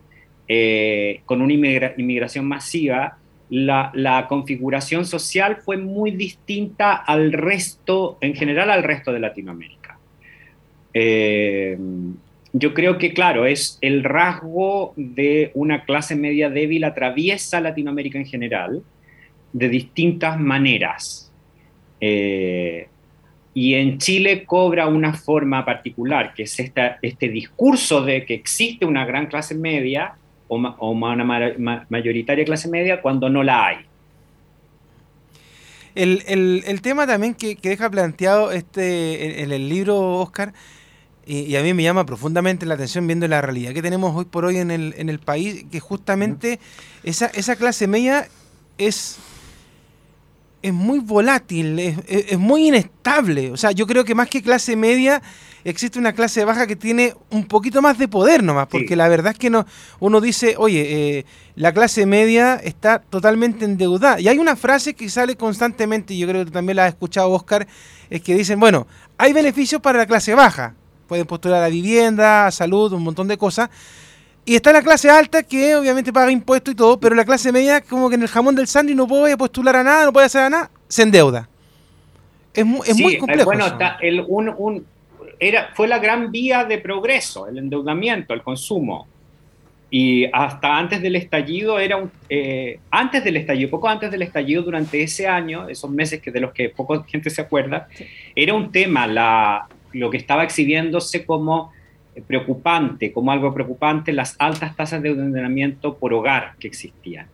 con 1.24 1.40
una 1.40 1.52
inmigración 1.54 2.44
masiva, 2.44 3.19
la, 3.50 4.26
configuración 4.28 5.04
social 5.04 5.58
fue 5.64 5.76
muy 5.76 6.12
distinta 6.12 6.92
al 6.92 7.32
resto, 7.32 8.16
en 8.20 8.34
general 8.34 8.70
al 8.70 8.82
resto 8.82 9.12
de 9.12 9.20
Latinoamérica. 9.20 9.98
Eh, 10.94 11.76
yo 12.52 12.74
creo 12.74 12.98
que, 12.98 13.12
claro, 13.12 13.46
es 13.46 13.78
el 13.80 14.02
rasgo 14.02 14.92
de 14.96 15.50
una 15.54 15.84
clase 15.84 16.16
media 16.16 16.48
débil 16.48 16.84
atraviesa 16.84 17.60
Latinoamérica 17.60 18.18
en 18.18 18.26
general 18.26 18.82
de 19.52 19.68
distintas 19.68 20.38
maneras. 20.38 21.32
Eh, 22.00 22.88
y 23.52 23.74
en 23.74 23.98
Chile 23.98 24.44
cobra 24.44 24.86
una 24.86 25.12
forma 25.12 25.64
particular, 25.64 26.34
que 26.34 26.44
es 26.44 26.58
este 26.58 27.28
discurso 27.28 28.02
de 28.02 28.24
que 28.24 28.34
existe 28.34 28.84
una 28.84 29.04
gran 29.04 29.26
clase 29.26 29.56
media 29.56 30.14
o, 30.50 30.90
una 30.90 31.86
mayoritaria 31.88 32.44
clase 32.44 32.68
media 32.68 33.00
cuando 33.00 33.30
no 33.30 33.42
la 33.42 33.66
hay. 33.66 33.76
El, 35.94 36.80
tema 36.82 37.06
también 37.06 37.34
que, 37.34 37.56
deja 37.62 37.90
planteado 37.90 38.52
este 38.52 39.42
en, 39.42 39.52
el 39.52 39.68
libro, 39.68 40.18
Oscar, 40.18 40.52
y, 41.26 41.54
a 41.56 41.62
mí 41.62 41.72
me 41.74 41.82
llama 41.82 42.04
profundamente 42.04 42.66
la 42.66 42.74
atención 42.74 43.06
viendo 43.06 43.28
la 43.28 43.40
realidad 43.40 43.72
que 43.72 43.82
tenemos 43.82 44.14
hoy 44.16 44.24
por 44.24 44.44
hoy 44.44 44.56
en 44.56 44.70
el, 44.70 44.94
en 44.96 45.08
el 45.08 45.20
país, 45.20 45.64
que 45.70 45.78
justamente 45.78 46.58
esa, 47.04 47.26
esa 47.26 47.56
clase 47.56 47.86
media 47.86 48.26
es 48.78 49.18
es 50.62 50.72
muy 50.72 50.98
volátil, 50.98 51.78
es, 51.78 52.38
muy 52.38 52.68
inestable. 52.68 53.50
O 53.50 53.56
sea, 53.56 53.72
yo 53.72 53.86
creo 53.86 54.04
que 54.04 54.14
más 54.14 54.28
que 54.28 54.42
clase 54.42 54.76
media, 54.76 55.22
existe 55.64 55.98
una 55.98 56.12
clase 56.12 56.44
baja 56.44 56.66
que 56.66 56.76
tiene 56.76 57.14
un 57.30 57.46
poquito 57.46 57.80
más 57.80 57.98
de 57.98 58.08
poder 58.08 58.42
nomás, 58.42 58.68
porque 58.68 58.96
la 58.96 59.08
verdad 59.08 59.32
es 59.32 59.38
que 59.38 59.50
no, 59.50 59.66
uno 60.00 60.20
dice, 60.20 60.54
oye, 60.58 61.18
eh, 61.18 61.26
la 61.54 61.72
clase 61.72 62.06
media 62.06 62.56
está 62.56 62.98
totalmente 63.00 63.64
endeudada. 63.64 64.20
Y 64.20 64.28
hay 64.28 64.38
una 64.38 64.56
frase 64.56 64.94
que 64.94 65.08
sale 65.08 65.36
constantemente, 65.36 66.14
y 66.14 66.18
yo 66.18 66.28
creo 66.28 66.44
que 66.44 66.50
también 66.50 66.76
la 66.76 66.84
has 66.84 66.92
escuchado, 66.92 67.30
Oscar, 67.30 67.66
es 68.10 68.20
que 68.20 68.34
dicen, 68.34 68.60
bueno, 68.60 68.86
hay 69.16 69.32
beneficios 69.32 69.80
para 69.80 69.98
la 69.98 70.06
clase 70.06 70.34
baja. 70.34 70.74
Pueden 71.06 71.26
postular 71.26 71.62
a 71.62 71.68
vivienda, 71.68 72.46
a 72.46 72.50
salud, 72.50 72.92
un 72.92 73.02
montón 73.02 73.28
de 73.28 73.36
cosas. 73.36 73.70
Y 74.44 74.56
está 74.56 74.72
la 74.72 74.82
clase 74.82 75.10
alta 75.10 75.42
que 75.42 75.76
obviamente 75.76 76.12
paga 76.12 76.30
impuestos 76.30 76.72
y 76.72 76.76
todo, 76.76 76.98
pero 76.98 77.14
la 77.14 77.24
clase 77.24 77.52
media 77.52 77.80
como 77.80 78.08
que 78.08 78.14
en 78.14 78.22
el 78.22 78.28
jamón 78.28 78.54
del 78.54 78.66
sándwich 78.66 78.96
no 78.96 79.06
puede 79.06 79.36
postular 79.36 79.76
a 79.76 79.84
nada, 79.84 80.06
no 80.06 80.12
puede 80.12 80.26
hacer 80.26 80.42
a 80.42 80.50
nada, 80.50 80.70
se 80.88 81.02
endeuda. 81.02 81.48
Es, 82.54 82.66
es 82.86 82.98
muy 82.98 83.18
complejo. 83.18 83.44
Bueno, 83.44 83.66
Está 83.66 83.98
el, 84.00 84.24
un, 84.26 84.84
era, 85.38 85.70
fue 85.74 85.88
la 85.88 85.98
gran 85.98 86.30
vía 86.30 86.64
de 86.64 86.78
progreso, 86.78 87.46
el 87.48 87.58
endeudamiento, 87.58 88.34
el 88.34 88.42
consumo. 88.42 89.06
Y 89.92 90.26
hasta 90.32 90.78
antes 90.78 91.02
del 91.02 91.16
estallido 91.16 91.80
era 91.80 91.96
un, 91.96 92.12
eh, 92.28 92.78
antes 92.90 93.24
del 93.24 93.36
estallido, 93.36 93.70
poco 93.70 93.88
antes 93.88 94.10
del 94.10 94.22
estallido, 94.22 94.62
durante 94.62 95.02
ese 95.02 95.26
año, 95.26 95.68
esos 95.68 95.90
meses 95.90 96.20
que 96.20 96.30
de 96.30 96.40
los 96.40 96.52
que 96.52 96.68
poca 96.68 97.02
gente 97.08 97.28
se 97.28 97.40
acuerda, 97.40 97.88
era 98.36 98.54
un 98.54 98.70
tema 98.70 99.08
la, 99.08 99.66
lo 99.92 100.10
que 100.10 100.16
estaba 100.16 100.44
exhibiéndose 100.44 101.24
como 101.24 101.72
preocupante, 102.26 103.12
como 103.12 103.32
algo 103.32 103.54
preocupante, 103.54 104.12
las 104.12 104.36
altas 104.38 104.76
tasas 104.76 105.02
de 105.02 105.10
endeudamiento 105.10 105.96
por 105.96 106.12
hogar 106.12 106.54
que 106.58 106.68
existían. 106.68 107.26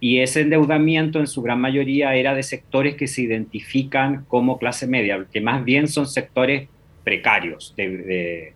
Y 0.00 0.20
ese 0.20 0.42
endeudamiento 0.42 1.20
en 1.20 1.26
su 1.26 1.42
gran 1.42 1.60
mayoría 1.60 2.14
era 2.14 2.34
de 2.34 2.42
sectores 2.42 2.96
que 2.96 3.06
se 3.06 3.22
identifican 3.22 4.24
como 4.28 4.58
clase 4.58 4.86
media, 4.86 5.24
que 5.32 5.40
más 5.40 5.64
bien 5.64 5.88
son 5.88 6.06
sectores 6.06 6.68
precarios, 7.02 7.74
de, 7.76 8.52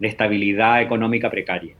estabilidad 0.00 0.80
económica 0.80 1.30
precaria. 1.30 1.74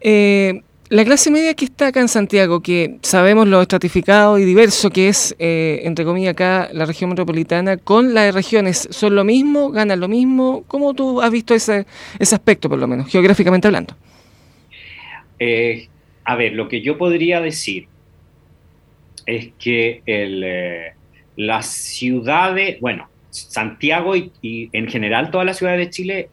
Eh, 0.00 0.62
la 0.88 1.04
clase 1.04 1.30
media 1.30 1.54
que 1.54 1.64
está 1.64 1.88
acá 1.88 2.00
en 2.00 2.08
Santiago, 2.08 2.60
que 2.60 2.98
sabemos 3.02 3.48
lo 3.48 3.60
estratificado 3.60 4.38
y 4.38 4.44
diverso 4.44 4.90
que 4.90 5.08
es, 5.08 5.34
eh, 5.38 5.80
entre 5.84 6.04
comillas, 6.04 6.32
acá 6.32 6.68
la 6.72 6.86
región 6.86 7.10
metropolitana, 7.10 7.76
con 7.76 8.14
las 8.14 8.32
regiones, 8.32 8.88
¿son 8.90 9.16
lo 9.16 9.24
mismo? 9.24 9.70
¿Ganan 9.70 9.98
lo 9.98 10.08
mismo? 10.08 10.64
¿Cómo 10.68 10.94
tú 10.94 11.20
has 11.20 11.30
visto 11.30 11.54
ese, 11.54 11.86
ese 12.18 12.34
aspecto, 12.34 12.68
por 12.68 12.78
lo 12.78 12.86
menos, 12.86 13.10
geográficamente 13.10 13.66
hablando? 13.66 13.96
Eh, 15.38 15.88
a 16.24 16.36
ver, 16.36 16.52
lo 16.52 16.68
que 16.68 16.80
yo 16.80 16.96
podría 16.96 17.40
decir 17.40 17.88
es 19.26 19.50
que 19.58 20.02
el, 20.06 20.42
eh, 20.44 20.92
las 21.34 21.66
ciudades, 21.66 22.80
bueno, 22.80 23.08
Santiago 23.30 24.14
y, 24.14 24.30
y, 24.40 24.70
en 24.72 24.88
general 24.88 25.30
todas 25.30 25.46
las 25.46 25.58
ciudades 25.58 25.80
de 25.80 25.90
Chile 25.90 26.28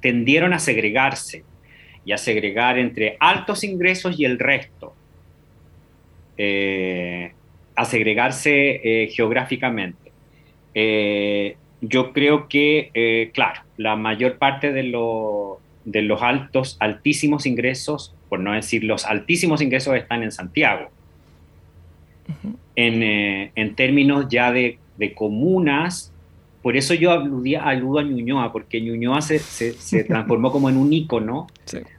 tendieron 0.00 0.52
a 0.52 0.58
segregarse 0.58 1.44
y 2.04 2.12
a 2.12 2.18
segregar 2.18 2.78
entre 2.78 3.16
altos 3.20 3.64
ingresos 3.64 4.18
y 4.18 4.24
el 4.24 4.38
resto, 4.38 4.94
eh, 6.36 7.32
a 7.76 7.84
segregarse 7.84 8.80
eh, 8.82 9.08
geográficamente. 9.08 10.12
Eh, 10.74 11.56
yo 11.82 12.12
creo 12.12 12.48
que, 12.48 13.30
claro, 13.32 13.62
la 13.76 13.96
mayor 13.96 14.38
parte 14.38 14.72
de, 14.72 14.82
de, 15.84 16.02
los 16.02 16.22
altos, 16.22 16.76
altísimos 16.78 17.46
ingresos, 17.46 18.14
por 18.28 18.40
no 18.40 18.52
decir 18.52 18.84
los 18.84 19.06
altísimos 19.06 19.62
ingresos, 19.62 19.96
están 19.96 20.22
en 20.22 20.30
Santiago. 20.30 20.90
en, 22.76 23.02
en, 23.54 23.74
términos 23.74 24.26
ya 24.28 24.52
de, 24.52 24.78
de 24.98 25.14
comunas, 25.14 26.09
por 26.62 26.76
eso 26.76 26.92
yo 26.94 27.10
aludía, 27.10 27.62
aludo 27.62 28.00
a 28.00 28.02
Ñuñoa, 28.02 28.52
porque 28.52 28.80
Ñuñoa 28.80 29.22
se, 29.22 29.38
se, 29.38 30.04
transformó 30.08 30.52
como 30.52 30.68
en 30.68 30.76
un 30.76 30.92
ícono 30.92 31.46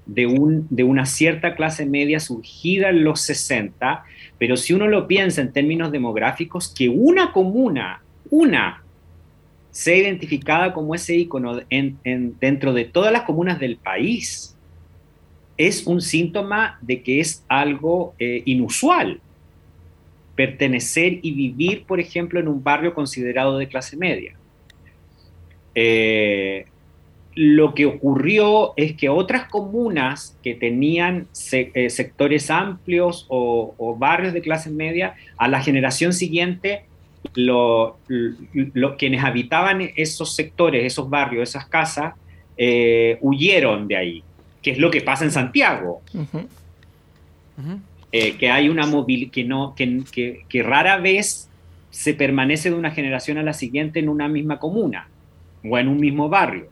de, 0.05 0.27
un, 0.27 0.67
de 0.69 0.83
una 0.83 1.05
cierta 1.05 1.55
clase 1.55 1.85
media 1.85 2.19
surgida 2.19 2.89
en 2.89 3.03
los 3.03 3.21
60, 3.21 4.03
pero 4.37 4.57
si 4.57 4.73
uno 4.73 4.87
lo 4.87 5.07
piensa 5.07 5.41
en 5.41 5.51
términos 5.51 5.91
demográficos, 5.91 6.67
que 6.67 6.89
una 6.89 7.31
comuna, 7.31 8.03
una, 8.29 8.83
sea 9.71 9.95
identificada 9.95 10.73
como 10.73 10.93
ese 10.93 11.15
ícono 11.15 11.61
en, 11.69 11.97
dentro 12.39 12.73
de 12.73 12.85
todas 12.85 13.11
las 13.11 13.23
comunas 13.23 13.59
del 13.59 13.77
país, 13.77 14.55
es 15.57 15.87
un 15.87 16.01
síntoma 16.01 16.77
de 16.81 17.01
que 17.01 17.19
es 17.19 17.43
algo 17.47 18.13
eh, 18.19 18.41
inusual 18.45 19.21
pertenecer 20.35 21.19
y 21.21 21.33
vivir, 21.33 21.83
por 21.85 21.99
ejemplo, 21.99 22.39
en 22.39 22.47
un 22.47 22.63
barrio 22.63 22.93
considerado 22.95 23.57
de 23.57 23.67
clase 23.67 23.95
media. 23.95 24.35
Eh, 25.75 26.65
lo 27.33 27.73
que 27.73 27.85
ocurrió 27.85 28.73
es 28.75 28.93
que 28.93 29.07
otras 29.07 29.47
comunas 29.47 30.37
que 30.43 30.53
tenían 30.53 31.27
eh, 31.53 31.89
sectores 31.89 32.51
amplios 32.51 33.25
o, 33.29 33.95
barrios 33.97 34.33
de 34.33 34.41
clase 34.41 34.69
media, 34.69 35.15
a 35.37 35.47
la 35.47 35.61
generación 35.61 36.11
siguiente, 36.11 36.83
lo, 37.35 37.97
quienes 38.97 39.23
habitaban 39.23 39.91
esos 39.95 40.35
sectores, 40.35 40.85
esos 40.85 41.09
barrios, 41.09 41.47
esas 41.47 41.65
casas, 41.67 42.15
eh, 42.57 43.17
huyeron 43.21 43.87
de 43.87 43.95
ahí, 43.95 44.23
que 44.61 44.71
es 44.71 44.77
lo 44.77 44.91
que 44.91 45.01
pasa 45.01 45.23
en 45.23 45.31
Santiago. 45.31 46.01
que 48.11 48.49
hay 48.49 48.67
una 48.67 48.85
movilidad 48.87 49.31
que, 49.31 49.43
no, 49.45 49.73
que, 49.73 50.41
que 50.49 50.63
rara 50.63 50.97
vez 50.97 51.49
se 51.91 52.13
permanece 52.13 52.69
de 52.69 52.75
una 52.75 52.91
generación 52.91 53.37
a 53.37 53.43
la 53.43 53.53
siguiente 53.53 53.99
en 53.99 54.09
una 54.09 54.27
misma 54.27 54.59
comuna 54.59 55.07
o 55.63 55.77
en 55.77 55.87
un 55.87 55.97
mismo 55.97 56.29
barrio. 56.29 56.67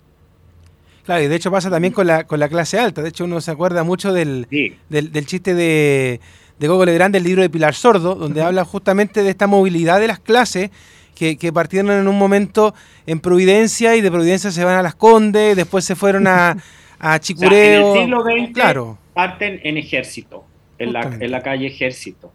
Claro, 1.06 1.24
y 1.24 1.28
de 1.28 1.36
hecho 1.36 1.50
pasa 1.50 1.70
también 1.70 1.94
con 1.94 2.06
la, 2.06 2.26
con 2.26 2.40
la 2.40 2.50
clase 2.50 2.78
alta. 2.78 3.02
De 3.02 3.10
hecho, 3.10 3.26
uno 3.26 3.42
se 3.42 3.52
acuerda 3.52 3.84
mucho 3.84 4.14
del, 4.14 4.48
del, 4.90 5.26
chiste 5.26 5.56
de, 5.56 6.20
de 6.60 6.68
Gogo 6.68 6.86
Legrand, 6.86 7.14
del 7.14 7.24
libro 7.24 7.42
de 7.42 7.50
Pilar 7.50 7.74
Sordo, 7.74 8.16
donde 8.16 8.42
habla 8.42 8.64
justamente 8.64 9.24
de 9.24 9.30
esta 9.32 9.48
movilidad 9.48 10.00
de 10.00 10.08
las 10.08 10.20
clases 10.20 10.70
que, 11.16 11.38
que, 11.38 11.52
partieron 11.52 11.92
en 11.92 12.08
un 12.08 12.18
momento 12.18 12.76
en 13.08 13.20
Providencia 13.20 13.96
y 13.96 14.02
de 14.02 14.12
Providencia 14.12 14.52
se 14.52 14.64
van 14.64 14.78
a 14.78 14.84
Las 14.84 14.96
Condes, 14.96 15.56
después 15.56 15.84
se 15.84 15.96
fueron 15.96 16.28
a, 16.28 16.56
a 17.00 17.20
Chicureo. 17.20 17.96
en 17.96 17.98
el 17.98 18.04
siglo 18.04 18.24
XX 18.24 18.54
claro. 18.54 18.98
parten 19.14 19.60
en 19.64 19.78
ejército 19.78 20.46
en 20.80 21.32
la, 21.32 21.42
calle 21.42 21.68
Ejército. 21.68 22.34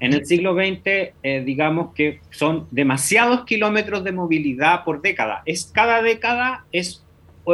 En 0.00 0.14
el 0.14 0.26
siglo 0.26 0.54
XX, 0.54 0.80
eh, 1.22 1.42
digamos 1.44 1.94
que 1.94 2.20
son 2.30 2.66
demasiados 2.70 3.44
kilómetros 3.44 4.02
de 4.04 4.12
movilidad 4.12 4.84
por 4.84 5.02
década. 5.02 5.42
Es, 5.44 5.70
cada 5.72 6.02
década 6.02 6.64
es 6.72 7.04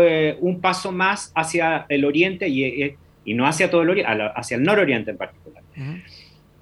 eh, 0.01 0.37
un 0.41 0.61
paso 0.61 0.93
más 0.93 1.33
hacia 1.35 1.85
el 1.89 2.05
oriente 2.05 2.49
y, 2.49 2.65
eh, 2.65 2.97
y, 3.25 3.35
no 3.35 3.47
hacia 3.47 3.71
todo 3.71 3.83
el 3.83 3.91
oriente, 3.91 4.11
hacia 4.35 4.57
el 4.57 4.63
nororiente 4.63 5.11
en 5.11 5.17
particular. 5.17 5.63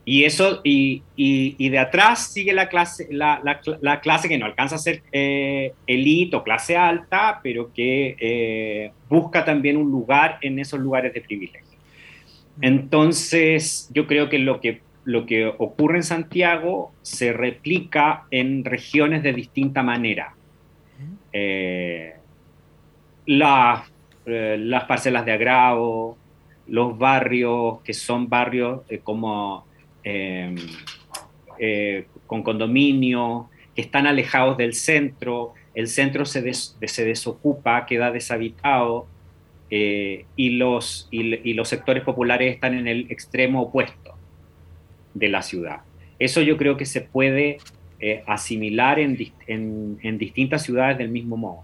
Y 0.05 0.25
eso, 0.25 0.63
y, 0.65 1.03
y, 1.17 1.69
de 1.69 1.79
atrás 1.79 2.33
sigue 2.33 2.55
la 2.55 2.71
clase, 2.71 3.09
la, 3.11 3.43
la, 3.83 4.01
clase 4.01 4.29
que 4.29 4.39
no 4.39 4.47
alcanza 4.47 4.77
a 4.77 4.79
ser 4.79 5.03
elite 5.13 6.35
o 6.35 6.43
clase 6.43 6.79
alta, 6.79 7.41
pero 7.43 7.71
que 7.75 8.91
busca 9.11 9.45
también 9.45 9.77
un 9.77 9.91
lugar 9.91 10.39
en 10.41 10.59
esos 10.59 10.81
lugares 10.81 11.13
de 11.13 11.21
privilegio. 11.21 11.78
Entonces, 12.61 13.91
yo 13.93 14.07
creo 14.07 14.29
que 14.29 14.39
lo 14.39 14.61
que, 14.61 14.83
lo 15.05 15.27
que 15.27 15.47
ocurre 15.47 15.97
en 15.99 16.03
Santiago 16.03 16.93
se 17.03 17.33
replica 17.33 18.27
en 18.31 18.65
regiones 18.65 19.23
de 19.23 19.33
distinta 19.33 19.83
manera. 19.83 20.35
Eh, 21.33 22.15
eh, 23.27 24.57
las 24.59 24.85
parcelas 24.85 25.25
de 25.25 25.33
agravo, 25.33 26.17
los 26.67 26.99
barrios 26.99 27.81
que 27.83 27.95
son 27.95 28.29
barrios 28.29 28.83
eh, 28.89 29.01
como 29.03 29.67
con 32.27 32.43
condominio, 32.43 33.51
que 33.75 33.83
están 33.83 34.07
alejados 34.07 34.57
del 34.57 34.75
centro, 34.75 35.55
el 35.75 35.89
centro 35.89 36.25
se, 36.25 36.53
se 36.53 37.05
desocupa, 37.05 37.87
queda 37.87 38.11
deshabitado, 38.11 39.07
eh, 39.71 40.25
y, 40.37 40.51
los, 40.51 41.09
y, 41.11 41.53
los 41.53 41.69
sectores 41.69 42.03
populares 42.03 42.55
están 42.55 42.75
en 42.75 42.89
el 42.89 43.11
extremo 43.11 43.63
opuesto 43.63 44.15
de 45.15 45.29
la 45.29 45.43
ciudad. 45.43 45.81
Eso 46.19 46.41
yo 46.41 46.57
creo 46.57 46.77
que 46.77 46.87
se 46.87 47.03
puede 47.03 47.59
eh, 48.01 48.23
asimilar 48.27 48.99
en, 48.99 49.19
en, 49.47 50.19
distintas 50.19 50.63
ciudades 50.63 50.97
del 50.99 51.11
mismo 51.11 51.37
modo. 51.37 51.63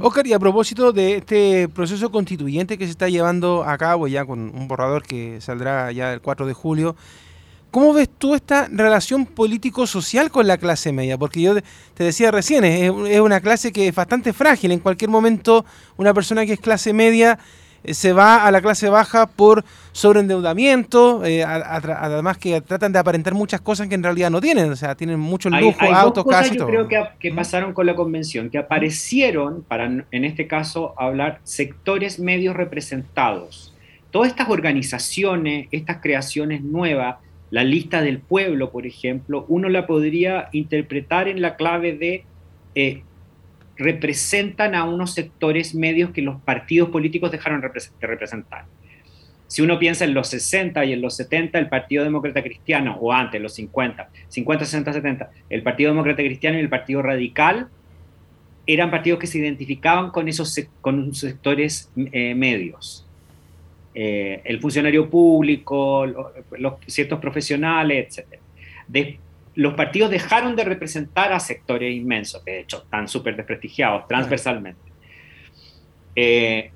Oscar, 0.00 0.26
y 0.26 0.32
a 0.32 0.38
propósito 0.38 0.92
de 0.92 1.16
este 1.16 1.68
proceso 1.68 2.10
constituyente 2.10 2.78
que 2.78 2.84
se 2.84 2.90
está 2.90 3.08
llevando 3.08 3.64
a 3.64 3.76
cabo 3.78 4.08
ya 4.08 4.24
con 4.24 4.40
un 4.40 4.68
borrador 4.68 5.02
que 5.02 5.40
saldrá 5.40 5.92
ya 5.92 6.12
el 6.14 6.20
4 6.20 6.46
de 6.46 6.52
julio, 6.54 6.96
¿Cómo 7.72 7.94
ves 7.94 8.10
tú 8.18 8.34
esta 8.34 8.68
relación 8.70 9.24
político-social 9.24 10.30
con 10.30 10.46
la 10.46 10.58
clase 10.58 10.92
media? 10.92 11.16
Porque 11.16 11.40
yo 11.40 11.54
te 11.94 12.04
decía 12.04 12.30
recién, 12.30 12.64
es, 12.64 12.90
una 13.18 13.40
clase 13.40 13.72
que 13.72 13.88
es 13.88 13.94
bastante 13.94 14.34
frágil. 14.34 14.72
En 14.72 14.78
cualquier 14.78 15.08
momento, 15.08 15.64
una 15.96 16.12
persona 16.12 16.44
que 16.44 16.52
es 16.52 16.60
clase 16.60 16.92
media 16.92 17.38
se 17.82 18.12
va 18.12 18.44
a 18.44 18.50
la 18.50 18.60
clase 18.60 18.90
baja 18.90 19.26
por 19.26 19.64
sobreendeudamiento, 19.92 21.22
además 21.24 22.36
que 22.36 22.60
tratan 22.60 22.92
de 22.92 22.98
aparentar 22.98 23.32
muchas 23.32 23.62
cosas 23.62 23.88
que 23.88 23.94
en 23.94 24.02
realidad 24.02 24.30
no 24.30 24.42
tienen, 24.42 24.70
o 24.70 24.76
sea, 24.76 24.94
tienen 24.94 25.18
mucho 25.18 25.48
lujo, 25.48 25.78
hay 25.80 25.92
autos, 25.92 26.26
casi 26.26 26.58
yo 26.58 26.66
creo 26.66 26.86
que, 26.86 27.02
que, 27.18 27.32
pasaron 27.32 27.72
con 27.72 27.86
la 27.86 27.94
convención, 27.94 28.50
que 28.50 28.58
aparecieron, 28.58 29.62
para 29.62 29.86
en 29.86 30.24
este 30.26 30.46
caso 30.46 30.94
hablar, 30.98 31.40
sectores 31.42 32.18
medios 32.18 32.54
representados. 32.54 33.74
Todas 34.10 34.28
estas 34.28 34.50
organizaciones, 34.50 35.68
estas 35.72 36.02
creaciones 36.02 36.62
nuevas, 36.62 37.16
la 37.52 37.64
lista 37.64 38.00
del 38.00 38.18
pueblo, 38.18 38.72
por 38.72 38.86
ejemplo, 38.86 39.44
uno 39.46 39.68
la 39.68 39.86
podría 39.86 40.48
interpretar 40.52 41.28
en 41.28 41.42
la 41.42 41.56
clave 41.56 41.92
de 41.92 42.24
eh, 42.74 43.02
representan 43.76 44.74
a 44.74 44.84
unos 44.84 45.12
sectores 45.12 45.74
medios 45.74 46.12
que 46.12 46.22
los 46.22 46.40
partidos 46.40 46.88
políticos 46.88 47.30
dejaron 47.30 47.60
de 47.60 47.68
representar. 48.00 48.64
Si 49.48 49.60
uno 49.60 49.78
piensa 49.78 50.06
en 50.06 50.14
los 50.14 50.28
60 50.28 50.82
y 50.86 50.94
en 50.94 51.02
los 51.02 51.14
70, 51.16 51.58
el 51.58 51.68
Partido 51.68 52.04
Demócrata 52.04 52.42
Cristiano, 52.42 52.96
o 52.98 53.12
antes, 53.12 53.38
los 53.38 53.52
50, 53.52 54.08
50, 54.28 54.64
60, 54.64 54.92
70, 54.94 55.30
el 55.50 55.62
Partido 55.62 55.90
Demócrata 55.90 56.22
Cristiano 56.22 56.56
y 56.56 56.62
el 56.62 56.70
Partido 56.70 57.02
Radical 57.02 57.68
eran 58.66 58.90
partidos 58.90 59.18
que 59.18 59.26
se 59.26 59.36
identificaban 59.36 60.10
con 60.10 60.26
esos 60.26 60.58
con 60.80 61.14
sectores 61.14 61.92
eh, 61.96 62.34
medios. 62.34 63.06
Eh, 63.94 64.40
el 64.44 64.60
funcionario 64.60 65.10
público, 65.10 66.06
los, 66.06 66.74
ciertos 66.86 67.20
profesionales, 67.20 68.18
etc. 68.88 69.18
los 69.54 69.74
partidos 69.74 70.10
dejaron 70.10 70.56
de 70.56 70.64
representar 70.64 71.32
a 71.32 71.40
sectores 71.40 71.94
inmensos, 71.94 72.42
de 72.44 72.60
hecho, 72.60 72.78
están 72.84 73.06
súper 73.06 73.36
desprestigiados 73.36 74.08
transversalmente. 74.08 74.80
Eh, 76.16 76.70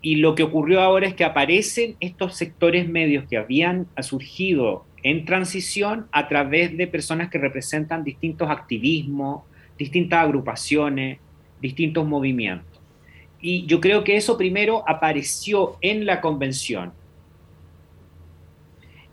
y 0.00 0.16
lo 0.16 0.34
que 0.34 0.42
ocurrió 0.42 0.80
ahora 0.80 1.06
es 1.06 1.14
que 1.14 1.24
aparecen 1.24 1.96
estos 2.00 2.36
sectores 2.36 2.88
medios 2.88 3.24
que 3.28 3.36
habían 3.36 3.86
surgido 4.00 4.84
en 5.02 5.24
transición 5.24 6.06
a 6.12 6.28
través 6.28 6.76
de 6.76 6.86
personas 6.86 7.30
que 7.30 7.38
representan 7.38 8.04
distintos 8.04 8.50
activismos, 8.50 9.42
distintas 9.78 10.20
agrupaciones, 10.20 11.18
distintos 11.60 12.06
movimientos. 12.06 12.77
Y 13.40 13.66
yo 13.66 13.80
creo 13.80 14.02
que 14.04 14.16
eso 14.16 14.36
primero 14.36 14.82
apareció 14.86 15.76
en 15.80 16.06
la 16.06 16.20
convención. 16.20 16.92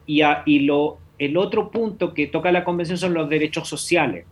Y, 0.08 0.60
lo, 0.60 0.98
el 1.17 1.38
otro 1.38 1.72
punto 1.72 2.13
que 2.13 2.27
toca 2.27 2.51
la 2.51 2.63
convención 2.63 2.98
son 2.98 3.13
los 3.13 3.29
derechos 3.29 3.67
sociales, 3.67 4.25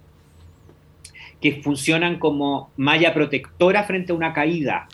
que 1.41 1.61
funcionan 1.61 2.19
como 2.19 2.71
malla 2.77 3.13
protectora 3.13 3.83
frente 3.83 4.11
a 4.11 4.15
una 4.15 4.33
caída 4.33 4.87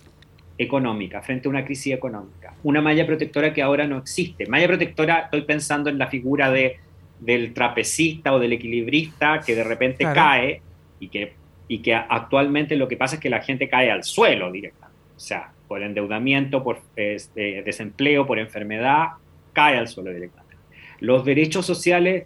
económica, 0.58 1.22
frente 1.22 1.48
a 1.48 1.52
una 1.52 1.66
crisis 1.66 1.94
económica. 1.94 2.54
Una 2.64 2.82
malla 2.82 3.06
protectora 3.06 3.54
que 3.54 3.62
ahora 3.62 3.88
no 3.88 3.98
existe. 3.98 4.46
Malla 4.48 4.68
protectora, 4.68 5.20
estoy 5.20 5.42
pensando 5.42 5.90
en 5.90 5.98
la 5.98 6.08
figura 6.08 6.50
de, 6.50 6.78
del 7.20 7.54
trapecista 7.54 8.34
o 8.34 8.40
del 8.40 8.54
equilibrista 8.54 9.42
que 9.46 9.56
de 9.56 9.64
repente 9.64 10.04
cae 10.04 10.62
y 11.00 11.08
que, 11.08 11.34
y 11.68 11.80
que 11.80 11.94
actualmente 11.94 12.76
lo 12.76 12.88
que 12.88 12.98
pasa 12.98 13.16
es 13.16 13.22
que 13.22 13.30
la 13.30 13.42
gente 13.42 13.70
cae 13.70 13.92
al 13.92 14.04
suelo 14.04 14.52
directamente 14.52 14.89
o 15.20 15.22
sea, 15.22 15.52
por 15.68 15.84
endeudamiento, 15.84 16.64
por 16.64 16.80
este, 16.96 17.62
desempleo, 17.62 18.26
por 18.26 18.40
enfermedad, 18.40 19.10
cae 19.52 19.78
al 19.78 19.90
suelo 19.90 20.14
directamente. 20.14 20.56
Los 21.02 21.26
derechos 21.26 21.66
sociales 21.66 22.26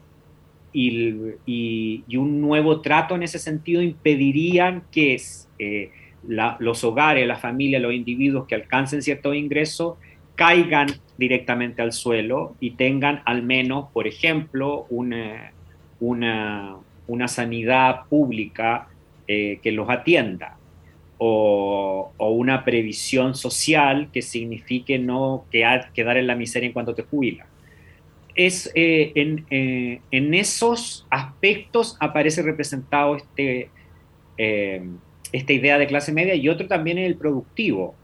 y, 0.72 2.04
un 2.16 2.40
nuevo 2.40 2.82
trato 2.82 3.16
en 3.16 3.24
ese 3.24 3.40
sentido 3.40 3.82
impedirían 3.82 4.84
que 4.92 5.20
eh, 5.58 5.90
los 6.28 6.84
hogares, 6.84 7.26
la 7.26 7.38
familia, 7.38 7.80
los 7.80 7.94
individuos 7.94 8.46
que 8.46 8.54
alcancen 8.54 9.02
cierto 9.02 9.34
ingreso 9.34 9.98
caigan 10.36 10.90
directamente 11.18 11.82
al 11.82 11.94
suelo 11.94 12.56
y 12.60 12.72
tengan 12.72 13.24
al 13.26 13.42
menos, 13.42 13.90
por 13.92 14.06
ejemplo, 14.06 14.86
una, 14.92 15.52
una, 16.00 17.28
sanidad 17.28 18.02
pública 18.08 18.88
eh, 19.28 19.60
que 19.64 19.72
los 19.72 19.90
atienda 19.90 20.58
o, 21.26 22.12
una 22.18 22.66
previsión 22.66 23.34
social 23.34 24.10
que 24.12 24.22
signifique 24.22 25.00
no 25.00 25.46
quedar 25.52 26.18
en 26.18 26.28
la 26.28 26.36
miseria 26.36 26.68
en 26.68 26.74
cuanto 26.74 26.94
te 26.94 27.04
jubilas. 27.04 27.48
Es, 28.36 28.70
eh, 28.76 29.14
eh, 29.50 30.02
en, 30.12 30.34
esos 30.34 31.06
aspectos 31.10 31.96
aparece 32.00 32.42
representado 32.42 33.16
este, 33.16 33.70
eh, 34.38 34.84
esta 35.32 35.54
idea 35.54 35.78
de 35.78 35.88
clase 35.88 36.12
media 36.12 36.36
y 36.36 36.50
otro 36.50 36.68
también 36.68 36.98
en 36.98 37.06
el 37.06 37.16
productivo, 37.16 37.96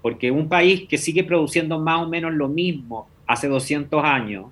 porque 0.00 0.30
un 0.30 0.48
país 0.48 0.88
que 0.88 0.96
sigue 0.96 1.24
produciendo 1.24 1.78
más 1.78 2.00
o 2.00 2.08
menos 2.08 2.32
lo 2.32 2.48
mismo 2.48 3.06
hace 3.26 3.48
200 3.48 4.02
años, 4.02 4.46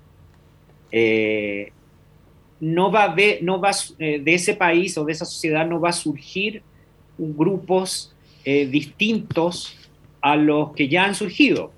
no 2.61 2.93
va, 2.93 3.05
a 3.05 3.17
no 3.41 3.61
va 3.61 3.71
de 3.97 4.23
ese 4.27 4.55
país 4.55 4.99
o 4.99 5.05
de 5.05 5.13
esa 5.13 5.25
sociedad 5.25 5.67
no 5.67 5.81
va 5.81 5.89
a 5.89 5.93
surgir 5.93 6.63
grupos 7.21 8.15
eh, 8.45 8.67
distintos 8.67 9.77
a 10.21 10.37
los 10.37 10.73
que 10.73 10.89
ya 10.89 11.05
han 11.05 11.15
surgido. 11.15 11.73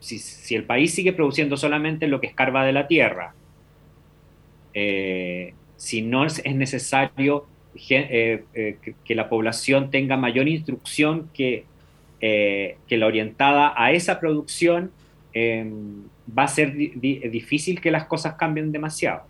si, 0.00 0.54
el 0.54 0.64
país 0.64 0.94
sigue 0.94 1.12
produciendo 1.12 1.56
solamente 1.56 2.08
lo 2.08 2.20
que 2.20 2.26
escarba 2.26 2.64
de 2.64 2.72
la 2.72 2.86
tierra, 2.86 3.34
eh, 4.74 5.54
si 5.76 6.02
no 6.02 6.24
es, 6.24 6.42
necesario 6.44 7.46
eh, 7.88 8.44
que, 9.04 9.14
la 9.14 9.28
población 9.28 9.90
tenga 9.90 10.16
mayor 10.16 10.48
instrucción 10.48 11.30
que, 11.32 11.64
que 12.20 12.96
la 12.96 13.06
orientada 13.06 13.72
a 13.76 13.92
esa 13.92 14.20
producción, 14.20 14.90
va 15.32 16.42
a 16.42 16.48
ser 16.48 16.74
difícil 16.74 17.80
que 17.80 17.90
las 17.90 18.06
cosas 18.06 18.34
cambien 18.34 18.72
demasiado. 18.72 19.29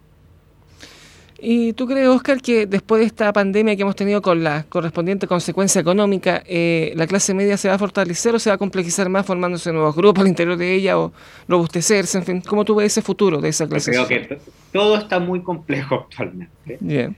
¿Y 1.42 1.72
tú 1.72 1.86
crees, 1.86 2.08
Oscar, 2.08 2.40
que 2.42 2.66
después 2.66 3.00
de 3.00 3.06
esta 3.06 3.32
pandemia 3.32 3.74
que 3.74 3.82
hemos 3.82 3.96
tenido 3.96 4.20
con 4.20 4.44
la 4.44 4.64
correspondiente 4.64 5.26
consecuencia 5.26 5.80
económica, 5.80 6.42
eh, 6.46 6.92
la 6.96 7.06
clase 7.06 7.32
media 7.32 7.56
se 7.56 7.68
va 7.68 7.74
a 7.74 7.78
fortalecer 7.78 8.34
o 8.34 8.38
se 8.38 8.50
va 8.50 8.56
a 8.56 8.58
complejizar 8.58 9.08
más 9.08 9.24
formándose 9.24 9.72
nuevos 9.72 9.96
grupos 9.96 10.22
al 10.22 10.28
interior 10.28 10.56
de 10.56 10.74
ella 10.74 10.98
o 10.98 11.12
robustecerse? 11.48 12.18
En 12.18 12.24
fin, 12.24 12.42
¿cómo 12.42 12.64
tú 12.64 12.74
ves 12.74 12.92
ese 12.92 13.02
futuro 13.02 13.40
de 13.40 13.48
esa 13.48 13.66
clase? 13.66 13.94
Yo 13.94 14.06
creo 14.06 14.28
que 14.28 14.38
todo 14.72 14.96
está 14.96 15.18
muy 15.18 15.42
complejo 15.42 15.94
actualmente. 16.10 16.76
Bien. 16.80 17.16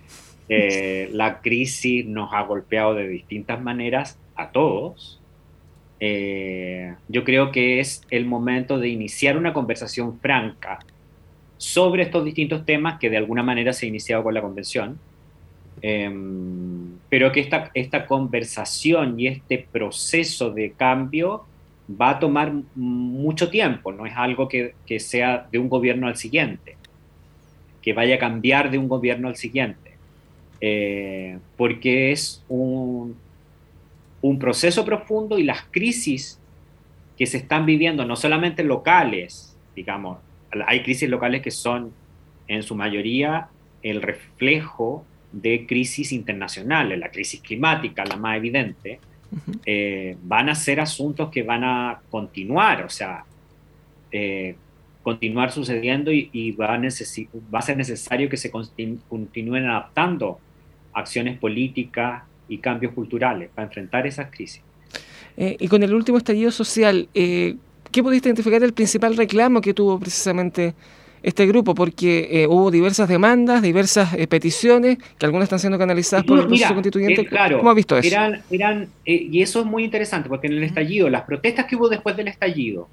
Eh, 0.49 1.09
la 1.13 1.41
crisis 1.41 2.07
nos 2.07 2.33
ha 2.33 2.43
golpeado 2.43 2.95
de 2.95 3.09
distintas 3.09 3.61
maneras 3.61 4.19
a 4.37 4.51
todos. 4.51 5.21
Eh, 5.99 6.95
yo 7.09 7.25
creo 7.25 7.51
que 7.53 7.81
es 7.81 8.03
el 8.11 8.27
momento 8.27 8.79
de 8.79 8.89
iniciar 8.89 9.37
una 9.37 9.53
conversación 9.53 10.19
franca 10.19 10.81
sobre 11.63 12.03
estos 12.03 12.25
distintos 12.25 12.67
temas 12.67 12.99
que 12.99 13.09
de 13.09 13.17
alguna 13.17 13.45
manera 13.45 13.73
se 13.73 13.87
iniciado 13.87 14.25
con 14.25 14.35
la 14.35 14.43
convención, 14.43 14.99
em, 15.81 16.99
pero 17.09 17.31
que 17.31 17.39
esta, 17.39 17.71
esta 17.73 18.05
conversación 18.07 19.21
y 19.21 19.29
este 19.29 19.65
proceso 19.71 20.51
de 20.51 20.73
cambio 20.73 21.45
va 21.89 22.11
a 22.11 22.19
tomar 22.19 22.53
mucho 22.75 23.49
tiempo, 23.49 23.93
no 23.93 24.07
es 24.07 24.13
algo 24.17 24.49
que, 24.49 24.75
sea 24.99 25.47
de 25.53 25.61
un 25.61 25.69
gobierno 25.69 26.09
al 26.09 26.17
siguiente, 26.17 26.77
que 27.81 27.93
vaya 27.93 28.17
a 28.17 28.19
cambiar 28.19 28.69
de 28.69 28.79
un 28.79 28.89
gobierno 28.89 29.29
al 29.29 29.37
siguiente, 29.37 29.93
eh, 30.61 31.39
porque 31.57 32.11
es 32.11 32.45
un, 32.49 33.15
un 34.21 34.39
proceso 34.41 34.85
profundo 34.85 35.39
y 35.39 35.45
las 35.45 35.63
crisis 35.71 36.41
que 37.17 37.27
se 37.27 37.37
están 37.37 37.67
viviendo, 37.67 38.05
no 38.05 38.17
solamente 38.17 38.65
locales, 38.65 39.57
digamos, 39.77 40.19
hay 40.67 40.83
crisis 40.83 41.09
locales 41.09 41.43
que 41.43 41.51
son 41.51 41.93
en 42.49 42.63
su 42.63 42.75
mayoría 42.75 43.49
el 43.83 44.03
reflejo 44.03 45.05
de 45.33 45.67
crisis 45.67 46.13
internacionales, 46.13 46.99
la 46.99 47.11
crisis 47.11 47.41
climática, 47.41 48.05
la 48.05 48.17
más 48.17 48.37
evidente, 48.37 49.01
eh, 49.65 50.17
van 50.23 50.51
a 50.51 50.55
ser 50.55 50.81
asuntos 50.81 51.31
que 51.31 51.43
van 51.43 51.65
a 51.65 52.01
continuar, 52.11 52.85
o 52.85 52.91
sea, 52.91 53.25
eh, 54.11 54.57
continuar 55.03 55.51
sucediendo 55.51 56.13
y, 56.13 56.53
va, 56.53 56.75
a 56.75 56.79
va, 56.79 57.59
a 57.59 57.63
ser 57.63 57.77
necesario 57.77 58.29
que 58.29 58.37
se 58.37 58.51
continúen 58.51 59.67
adaptando 59.67 60.39
acciones 60.93 61.39
políticas 61.39 62.23
y 62.47 62.59
cambios 62.59 62.93
culturales 62.93 63.51
para 63.55 63.67
enfrentar 63.67 64.07
esas 64.07 64.31
crisis. 64.31 64.63
Eh, 65.37 65.57
y 65.59 65.67
con 65.67 65.83
el 65.83 65.95
último 65.95 66.19
estallido 66.19 66.51
social, 66.51 67.09
¿Qué 67.93 68.03
pudiste 68.03 68.31
identificar 68.31 68.63
el 68.63 68.73
principal 68.73 69.17
reclamo 69.17 69.61
que 69.61 69.75
tuvo 69.75 70.01
precisamente 70.01 70.75
este 71.23 71.47
grupo? 71.47 71.75
Porque 71.75 72.29
eh, 72.31 72.47
hubo 72.47 72.71
diversas 72.71 73.07
demandas, 73.07 73.61
diversas 73.61 74.15
eh, 74.15 74.27
peticiones, 74.27 74.97
que 75.19 75.27
algunas 75.27 75.45
están 75.45 75.59
siendo 75.59 75.79
canalizadas 75.79 76.25
por 76.25 76.39
el 76.39 76.47
proceso 76.47 76.73
constituyente. 76.73 77.21
Eh, 77.21 77.27
claro, 77.27 77.59
¿Cómo 77.59 77.69
has 77.69 77.77
visto 77.77 77.99
eso? 77.99 78.09
Eran, 78.51 78.89
y 79.05 79.43
eso 79.43 79.61
es 79.61 79.67
muy 79.67 79.85
interesante, 79.85 80.31
porque 80.31 80.47
en 80.47 80.55
el 80.55 80.63
estallido, 80.63 81.11
las 81.11 81.23
protestas 81.23 81.67
que 81.67 81.77
hubo 81.77 81.91
después 81.91 82.17
del 82.17 82.29
estallido, 82.29 82.89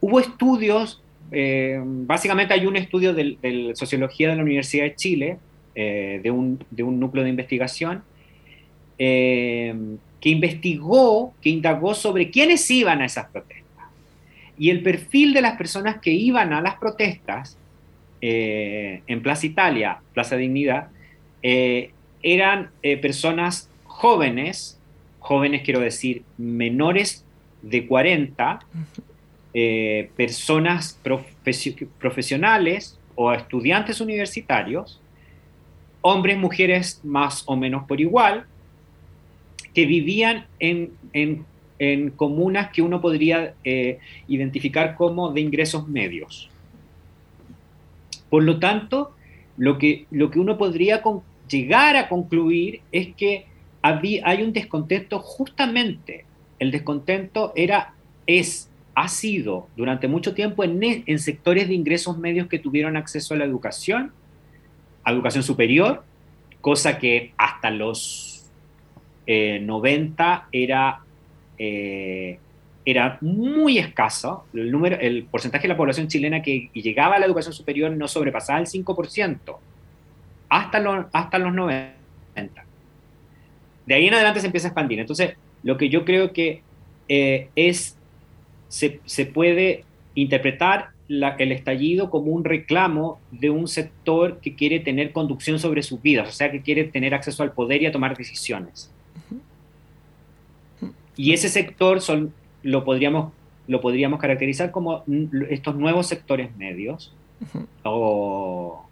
hubo 0.00 0.20
estudios, 0.20 1.02
básicamente 1.84 2.52
hay 2.52 2.66
un 2.66 2.76
estudio 2.76 3.14
de, 3.14 3.72
sociología 3.74 4.28
de 4.28 4.36
la 4.36 4.42
Universidad 4.42 4.84
de 4.84 4.94
Chile, 4.94 5.38
de 5.74 6.30
un, 6.30 6.62
de, 6.70 6.82
un, 6.82 7.00
núcleo 7.00 7.24
de 7.24 7.30
investigación, 7.30 8.02
que 10.26 10.30
investigó, 10.30 11.34
que 11.40 11.50
indagó 11.50 11.94
sobre 11.94 12.32
quiénes 12.32 12.68
iban 12.68 13.00
a 13.00 13.04
esas 13.04 13.26
protestas. 13.26 13.86
Y 14.58 14.70
el 14.70 14.82
perfil 14.82 15.32
de 15.32 15.40
las 15.40 15.56
personas 15.56 16.00
que 16.00 16.10
iban 16.10 16.52
a 16.52 16.60
las 16.60 16.78
protestas 16.78 17.56
eh, 18.20 19.02
en 19.06 19.22
Plaza 19.22 19.46
Italia, 19.46 20.00
Plaza 20.14 20.34
Dignidad, 20.34 20.88
eh, 21.44 21.92
eran 22.24 22.70
eh, 22.82 22.96
personas 22.96 23.70
jóvenes, 23.84 24.80
jóvenes 25.20 25.62
quiero 25.62 25.78
decir, 25.78 26.24
menores 26.38 27.24
de 27.62 27.86
40, 27.86 28.66
personas 30.16 31.00
profesionales 32.00 32.98
o 33.14 33.32
estudiantes 33.32 34.00
universitarios, 34.00 35.00
hombres, 36.00 36.36
mujeres 36.36 37.00
más 37.04 37.44
o 37.46 37.54
menos 37.54 37.84
por 37.84 38.00
igual, 38.00 38.44
que 39.76 39.84
vivían 39.84 40.46
en, 40.58 40.92
en, 41.12 41.44
comunas 42.16 42.70
que 42.70 42.80
uno 42.80 43.02
podría 43.02 43.52
identificar 44.26 44.94
como 44.94 45.34
de 45.34 45.42
ingresos 45.42 45.86
medios. 45.86 46.48
Por 48.30 48.44
lo 48.44 48.58
tanto, 48.58 49.12
lo 49.58 49.76
que, 49.76 50.06
lo 50.10 50.30
que 50.30 50.38
uno 50.38 50.56
podría 50.56 51.02
llegar 51.46 51.96
a 51.96 52.08
concluir 52.08 52.80
es 52.90 53.14
que 53.16 53.44
había, 53.82 54.22
hay 54.26 54.42
un 54.42 54.54
descontento 54.54 55.20
justamente, 55.20 56.24
el 56.58 56.70
descontento 56.70 57.52
era, 57.54 57.92
es, 58.26 58.70
ha 58.94 59.08
sido 59.08 59.68
durante 59.76 60.08
mucho 60.08 60.32
tiempo 60.32 60.64
en, 60.64 60.80
en 60.82 61.18
sectores 61.18 61.68
de 61.68 61.74
ingresos 61.74 62.16
medios 62.16 62.48
que 62.48 62.58
tuvieron 62.58 62.96
acceso 62.96 63.34
a 63.34 63.36
la 63.36 63.44
educación, 63.44 64.12
a 65.04 65.12
educación 65.12 65.42
superior, 65.42 66.02
cosa 66.62 66.98
que 66.98 67.34
hasta 67.36 67.68
los 67.70 68.25
90 69.26 70.48
eh, 70.52 70.62
era 70.62 71.00
eh, 71.58 72.38
era 72.86 73.18
muy 73.20 73.78
escaso, 73.78 74.44
el, 74.54 74.70
número, 74.70 74.96
el 75.00 75.24
porcentaje 75.24 75.62
de 75.62 75.68
la 75.68 75.76
población 75.76 76.06
chilena 76.06 76.40
que 76.40 76.70
llegaba 76.72 77.16
a 77.16 77.18
la 77.18 77.26
educación 77.26 77.52
superior 77.52 77.90
no 77.90 78.06
sobrepasaba 78.06 78.60
el 78.60 78.66
5%, 78.66 79.56
hasta 80.48 80.78
los, 80.78 81.06
hasta 81.12 81.38
los 81.40 81.52
90. 81.52 82.64
De 83.86 83.94
ahí 83.94 84.06
en 84.06 84.14
adelante 84.14 84.38
se 84.38 84.46
empieza 84.46 84.68
a 84.68 84.70
expandir. 84.70 85.00
Entonces, 85.00 85.34
lo 85.64 85.76
que 85.76 85.88
yo 85.88 86.04
creo 86.04 86.32
que 86.32 86.62
eh, 87.08 87.48
es, 87.56 87.98
se, 88.68 89.00
se, 89.04 89.26
puede 89.26 89.84
interpretar 90.14 90.90
el 91.08 91.52
estallido 91.52 92.08
como 92.08 92.30
un 92.30 92.44
reclamo 92.44 93.20
de 93.32 93.50
un 93.50 93.66
sector 93.66 94.40
que 94.40 94.54
quiere 94.54 94.78
tener 94.78 95.10
conducción 95.10 95.58
sobre 95.58 95.82
sus 95.82 96.00
vidas, 96.00 96.28
o 96.28 96.32
sea, 96.32 96.52
que 96.52 96.62
quiere 96.62 96.84
tener 96.84 97.14
acceso 97.14 97.42
al 97.42 97.52
poder 97.52 97.82
y 97.82 97.86
a 97.86 97.92
tomar 97.92 98.16
decisiones. 98.16 98.92
Y 101.16 101.32
ese 101.32 101.48
sector 101.48 102.00
son 102.00 102.32
lo 102.62 102.84
podríamos, 102.84 103.32
lo 103.68 103.80
podríamos 103.80 104.20
caracterizar 104.20 104.70
como 104.70 105.04
estos 105.48 105.76
nuevos 105.76 106.08
sectores 106.08 106.54
medios 106.56 107.14
o, 107.84 108.82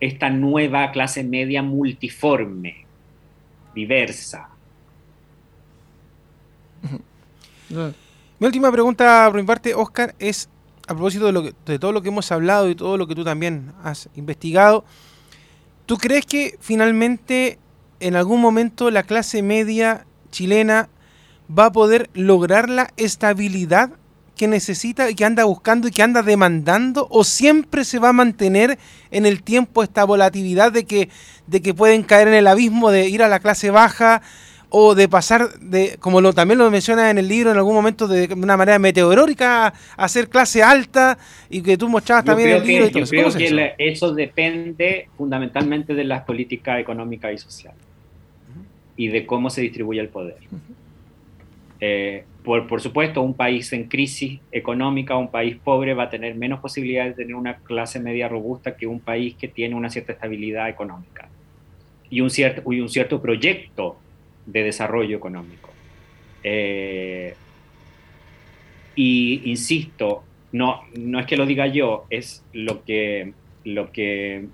esta 0.00 0.30
nueva 0.30 0.92
clase 0.92 1.22
media 1.24 1.62
multiforme, 1.62 2.86
diversa. 3.74 4.48
Mi 8.38 8.46
última 8.46 8.72
pregunta 8.72 9.28
por 9.30 9.40
mi 9.40 9.46
parte, 9.46 9.74
Oscar, 9.74 10.14
es 10.18 10.48
a 10.88 10.94
propósito 10.94 11.26
de, 11.26 11.32
lo 11.32 11.42
de 11.42 11.78
todo 11.78 11.92
lo 11.92 12.00
que 12.00 12.08
hemos 12.08 12.32
hablado 12.32 12.70
y 12.70 12.74
todo 12.74 12.96
lo 12.96 13.06
que 13.06 13.14
tú 13.14 13.24
también 13.24 13.72
has 13.84 14.08
investigado. 14.14 14.84
¿Tú 15.84 15.98
crees 15.98 16.24
que 16.24 16.56
finalmente 16.60 17.58
en 18.00 18.16
algún 18.16 18.40
momento 18.40 18.90
la 18.90 19.02
clase 19.02 19.42
media 19.42 20.06
chilena 20.30 20.88
va 21.56 21.66
a 21.66 21.72
poder 21.72 22.10
lograr 22.14 22.68
la 22.68 22.90
estabilidad 22.96 23.90
que 24.36 24.48
necesita 24.48 25.10
y 25.10 25.14
que 25.14 25.26
anda 25.26 25.44
buscando 25.44 25.86
y 25.86 25.90
que 25.90 26.02
anda 26.02 26.22
demandando 26.22 27.06
o 27.10 27.24
siempre 27.24 27.84
se 27.84 27.98
va 27.98 28.08
a 28.08 28.12
mantener 28.14 28.78
en 29.10 29.26
el 29.26 29.42
tiempo 29.42 29.82
esta 29.82 30.04
volatilidad 30.04 30.72
de 30.72 30.84
que, 30.84 31.10
de 31.46 31.60
que 31.60 31.74
pueden 31.74 32.02
caer 32.02 32.28
en 32.28 32.34
el 32.34 32.46
abismo 32.46 32.90
de 32.90 33.06
ir 33.06 33.22
a 33.22 33.28
la 33.28 33.40
clase 33.40 33.70
baja 33.70 34.22
o 34.70 34.94
de 34.94 35.08
pasar 35.08 35.58
de, 35.58 35.98
como 35.98 36.22
lo, 36.22 36.32
también 36.32 36.58
lo 36.58 36.70
menciona 36.70 37.10
en 37.10 37.18
el 37.18 37.28
libro 37.28 37.50
en 37.50 37.58
algún 37.58 37.74
momento, 37.74 38.08
de 38.08 38.32
una 38.32 38.56
manera 38.56 38.78
meteorórica 38.78 39.74
a 39.96 40.08
ser 40.08 40.30
clase 40.30 40.62
alta 40.62 41.18
y 41.50 41.60
que 41.60 41.76
tú 41.76 41.88
mostrabas 41.90 42.24
también 42.24 42.50
en 42.50 42.56
el 42.56 42.66
libro. 42.66 42.88
yo 42.88 43.06
creo 43.06 43.32
que 43.32 43.74
eso? 43.76 44.14
depende 44.14 45.08
fundamentalmente 45.18 45.92
de 45.92 46.04
las 46.04 46.22
políticas 46.22 46.80
económicas 46.80 47.34
y 47.34 47.36
sociales 47.36 47.89
y 48.96 49.08
de 49.08 49.26
cómo 49.26 49.50
se 49.50 49.62
distribuye 49.62 50.00
el 50.00 50.08
poder. 50.08 50.36
Eh, 51.80 52.24
por, 52.44 52.66
por, 52.66 52.80
supuesto, 52.80 53.22
un 53.22 53.34
país 53.34 53.72
en 53.72 53.84
crisis 53.84 54.40
económica, 54.52 55.16
un 55.16 55.30
país 55.30 55.56
pobre, 55.56 55.94
va 55.94 56.04
a 56.04 56.10
tener 56.10 56.34
menos 56.34 56.60
posibilidades 56.60 57.16
de 57.16 57.24
tener 57.24 57.36
una 57.36 57.56
clase 57.58 58.00
media 58.00 58.28
robusta 58.28 58.76
que 58.76 58.86
un 58.86 59.00
país 59.00 59.34
que 59.34 59.48
tiene 59.48 59.74
una 59.74 59.90
cierta 59.90 60.12
estabilidad 60.12 60.68
económica 60.68 61.28
y 62.10 62.20
un 62.20 62.30
cierto, 62.30 62.70
y 62.72 62.80
un 62.80 62.88
cierto 62.88 63.22
proyecto 63.22 63.96
de 64.46 64.64
desarrollo 64.64 65.16
económico. 65.16 65.70
Eh, 66.42 67.34
y 68.96 69.42
insisto, 69.44 70.24
no, 70.52 70.82
no 70.98 71.20
es 71.20 71.26
que 71.26 71.36
lo 71.36 71.46
diga 71.46 71.66
yo, 71.68 72.06
es 72.10 72.44
lo 72.52 72.84
que, 72.84 73.32
lo 73.64 73.92
que 73.92 74.46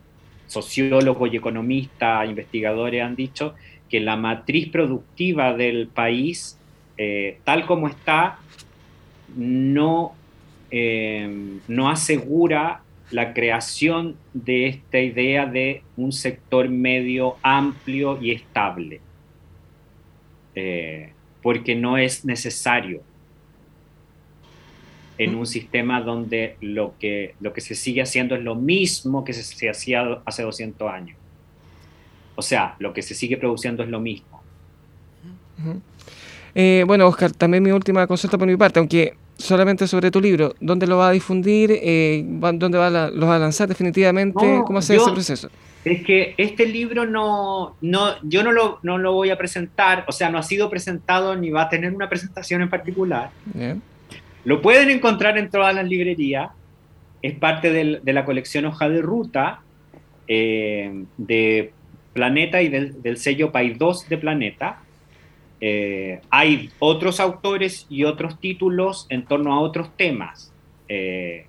sociólogos 0.46 1.32
y 1.32 1.36
economistas, 1.36 2.28
investigadores 2.28 3.02
han 3.02 3.16
dicho, 3.16 3.54
que 3.88 4.00
la 4.00 4.16
matriz 4.16 4.68
productiva 4.68 5.54
del 5.54 5.88
país 5.88 6.58
eh, 6.98 7.40
tal 7.44 7.66
como 7.66 7.88
está, 7.88 8.38
no, 9.34 10.14
eh, 10.70 11.58
no 11.68 11.90
asegura 11.90 12.82
la 13.10 13.34
creación 13.34 14.16
de 14.32 14.68
esta 14.68 14.98
idea 14.98 15.46
de 15.46 15.82
un 15.96 16.12
sector 16.12 16.68
medio 16.68 17.36
amplio 17.42 18.20
y 18.20 18.32
estable, 18.32 19.00
eh, 20.54 21.12
porque 21.42 21.74
no 21.74 21.98
es 21.98 22.24
necesario 22.24 23.02
en 25.18 25.34
un 25.34 25.46
sistema 25.46 26.00
donde 26.00 26.56
lo 26.60 26.94
que, 26.98 27.34
lo 27.40 27.52
que 27.52 27.60
se 27.60 27.74
sigue 27.74 28.02
haciendo 28.02 28.34
es 28.34 28.42
lo 28.42 28.54
mismo 28.54 29.24
que 29.24 29.32
se, 29.32 29.68
hacía 29.68 30.20
hace 30.24 30.42
200 30.42 30.90
años. 30.90 31.16
O 32.36 32.42
sea, 32.42 32.76
lo 32.78 32.92
que 32.92 33.02
se 33.02 33.14
sigue 33.14 33.36
produciendo 33.38 33.82
es 33.82 33.88
lo 33.88 33.98
mismo. 33.98 34.42
Eh, 36.54 36.84
bueno, 36.86 37.06
Oscar, 37.08 37.32
también 37.32 37.62
mi 37.62 37.70
última 37.70 38.06
consulta 38.06 38.38
por 38.38 38.46
mi 38.46 38.56
parte, 38.56 38.78
aunque 38.78 39.14
solamente 39.36 39.86
sobre 39.86 40.10
tu 40.10 40.20
libro, 40.20 40.54
¿dónde 40.60 40.86
lo 40.86 40.98
va 40.98 41.08
a 41.08 41.12
difundir? 41.12 41.70
Eh, 41.72 42.22
¿Dónde 42.26 42.78
va 42.78 43.10
lo 43.10 43.26
va 43.26 43.36
a 43.36 43.38
lanzar 43.38 43.68
definitivamente? 43.68 44.62
¿Cómo 44.66 44.78
hace 44.78 44.96
ese 44.96 45.10
proceso? 45.10 45.50
Es 45.84 46.04
que 46.04 46.34
este 46.36 46.66
libro 46.66 47.06
no, 47.06 47.76
no 47.80 48.14
yo 48.22 48.42
no 48.42 48.52
lo, 48.52 48.80
no 48.82 48.98
lo 48.98 49.12
voy 49.12 49.30
a 49.30 49.38
presentar, 49.38 50.04
o 50.08 50.12
sea, 50.12 50.30
no 50.30 50.38
ha 50.38 50.42
sido 50.42 50.68
presentado 50.68 51.36
ni 51.36 51.50
va 51.50 51.62
a 51.62 51.68
tener 51.68 51.94
una 51.94 52.08
presentación 52.08 52.60
en 52.60 52.68
particular. 52.68 53.30
Lo 54.44 54.60
pueden 54.62 54.90
encontrar 54.90 55.38
en 55.38 55.50
todas 55.50 55.74
las 55.74 55.86
librerías, 55.86 56.50
es 57.22 57.34
parte 57.38 57.72
de 57.72 58.12
la 58.12 58.24
colección 58.24 58.66
Hoja 58.66 58.88
de 58.88 59.00
Ruta 59.00 59.60
eh, 60.28 61.04
de 61.16 61.72
Planeta 62.16 62.62
y 62.62 62.68
del, 62.68 63.02
del 63.02 63.18
sello 63.18 63.52
2 63.52 64.08
de 64.08 64.18
Planeta. 64.18 64.80
Eh, 65.60 66.20
hay 66.30 66.70
otros 66.78 67.20
autores 67.20 67.86
y 67.90 68.04
otros 68.04 68.40
títulos 68.40 69.06
en 69.10 69.26
torno 69.26 69.52
a 69.52 69.60
otros 69.60 69.94
temas. 69.96 70.50
Eh, 70.88 71.44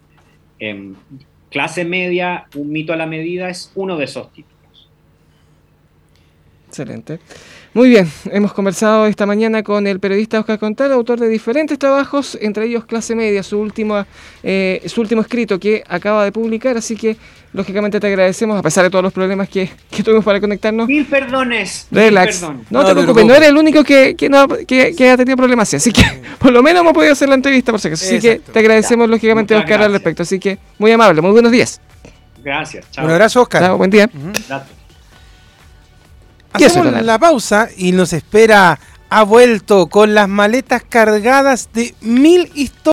clase 1.49 1.85
media, 1.85 2.47
un 2.55 2.69
mito 2.69 2.91
a 2.91 2.97
la 2.97 3.05
medida 3.05 3.49
es 3.49 3.71
uno 3.75 3.95
de 3.95 4.03
esos 4.03 4.31
títulos. 4.33 4.56
Excelente. 6.77 7.19
Muy 7.73 7.89
bien, 7.89 8.07
hemos 8.31 8.53
conversado 8.53 9.07
esta 9.07 9.25
mañana 9.25 9.63
con 9.63 9.87
el 9.87 9.99
periodista 9.99 10.39
Oscar 10.39 10.59
Contal, 10.59 10.91
autor 10.91 11.19
de 11.19 11.27
diferentes 11.27 11.79
trabajos, 11.79 12.37
entre 12.39 12.65
ellos 12.65 12.85
Clase 12.85 13.15
Media, 13.15 13.41
su, 13.41 13.57
última, 13.57 14.05
eh, 14.43 14.83
su 14.85 15.01
último 15.01 15.21
escrito 15.21 15.59
que 15.59 15.83
acaba 15.87 16.23
de 16.23 16.31
publicar, 16.31 16.77
así 16.77 16.95
que 16.95 17.17
lógicamente 17.53 17.99
te 17.99 18.05
agradecemos, 18.05 18.59
a 18.59 18.61
pesar 18.61 18.83
de 18.83 18.91
todos 18.91 19.03
los 19.03 19.11
problemas 19.11 19.49
que, 19.49 19.71
tuvimos 20.03 20.23
para 20.23 20.39
conectarnos. 20.39 20.87
Mil 20.87 21.05
perdones. 21.05 21.87
Relax. 21.89 22.45
No, 22.69 22.85
te 22.85 22.93
preocupes, 22.93 23.25
no 23.25 23.33
eres 23.33 23.49
el 23.49 23.57
único 23.57 23.83
que, 23.83 24.15
que, 24.15 25.09
ha 25.09 25.17
tenido 25.17 25.35
problemas 25.35 25.73
así, 25.73 25.91
que 25.91 26.03
por 26.37 26.51
lo 26.51 26.61
menos 26.61 26.81
hemos 26.81 26.93
podido 26.93 27.13
hacer 27.13 27.27
la 27.27 27.35
entrevista 27.35 27.71
por 27.71 27.81
si 27.81 27.87
acaso. 27.87 28.05
Así 28.05 28.19
que 28.19 28.39
te 28.39 28.59
agradecemos 28.59 29.09
lógicamente, 29.09 29.55
Oscar, 29.55 29.81
al 29.81 29.93
respecto. 29.93 30.21
Así 30.21 30.39
que 30.39 30.59
muy 30.77 30.91
amable, 30.91 31.21
muy 31.21 31.31
buenos 31.31 31.51
días. 31.51 31.81
Gracias, 32.43 32.85
chao. 32.91 33.03
Un 33.03 33.11
abrazo, 33.11 33.41
Oscar. 33.41 33.75
buen 33.75 33.89
día. 33.89 34.07
Hacemos 36.53 37.01
la 37.03 37.19
pausa 37.19 37.69
y 37.77 37.91
nos 37.91 38.13
espera 38.13 38.79
ha 39.09 39.23
vuelto 39.23 39.87
con 39.87 40.13
las 40.13 40.27
maletas 40.27 40.83
cargadas 40.87 41.69
de 41.73 41.95
mil 42.01 42.51
historias. 42.55 42.77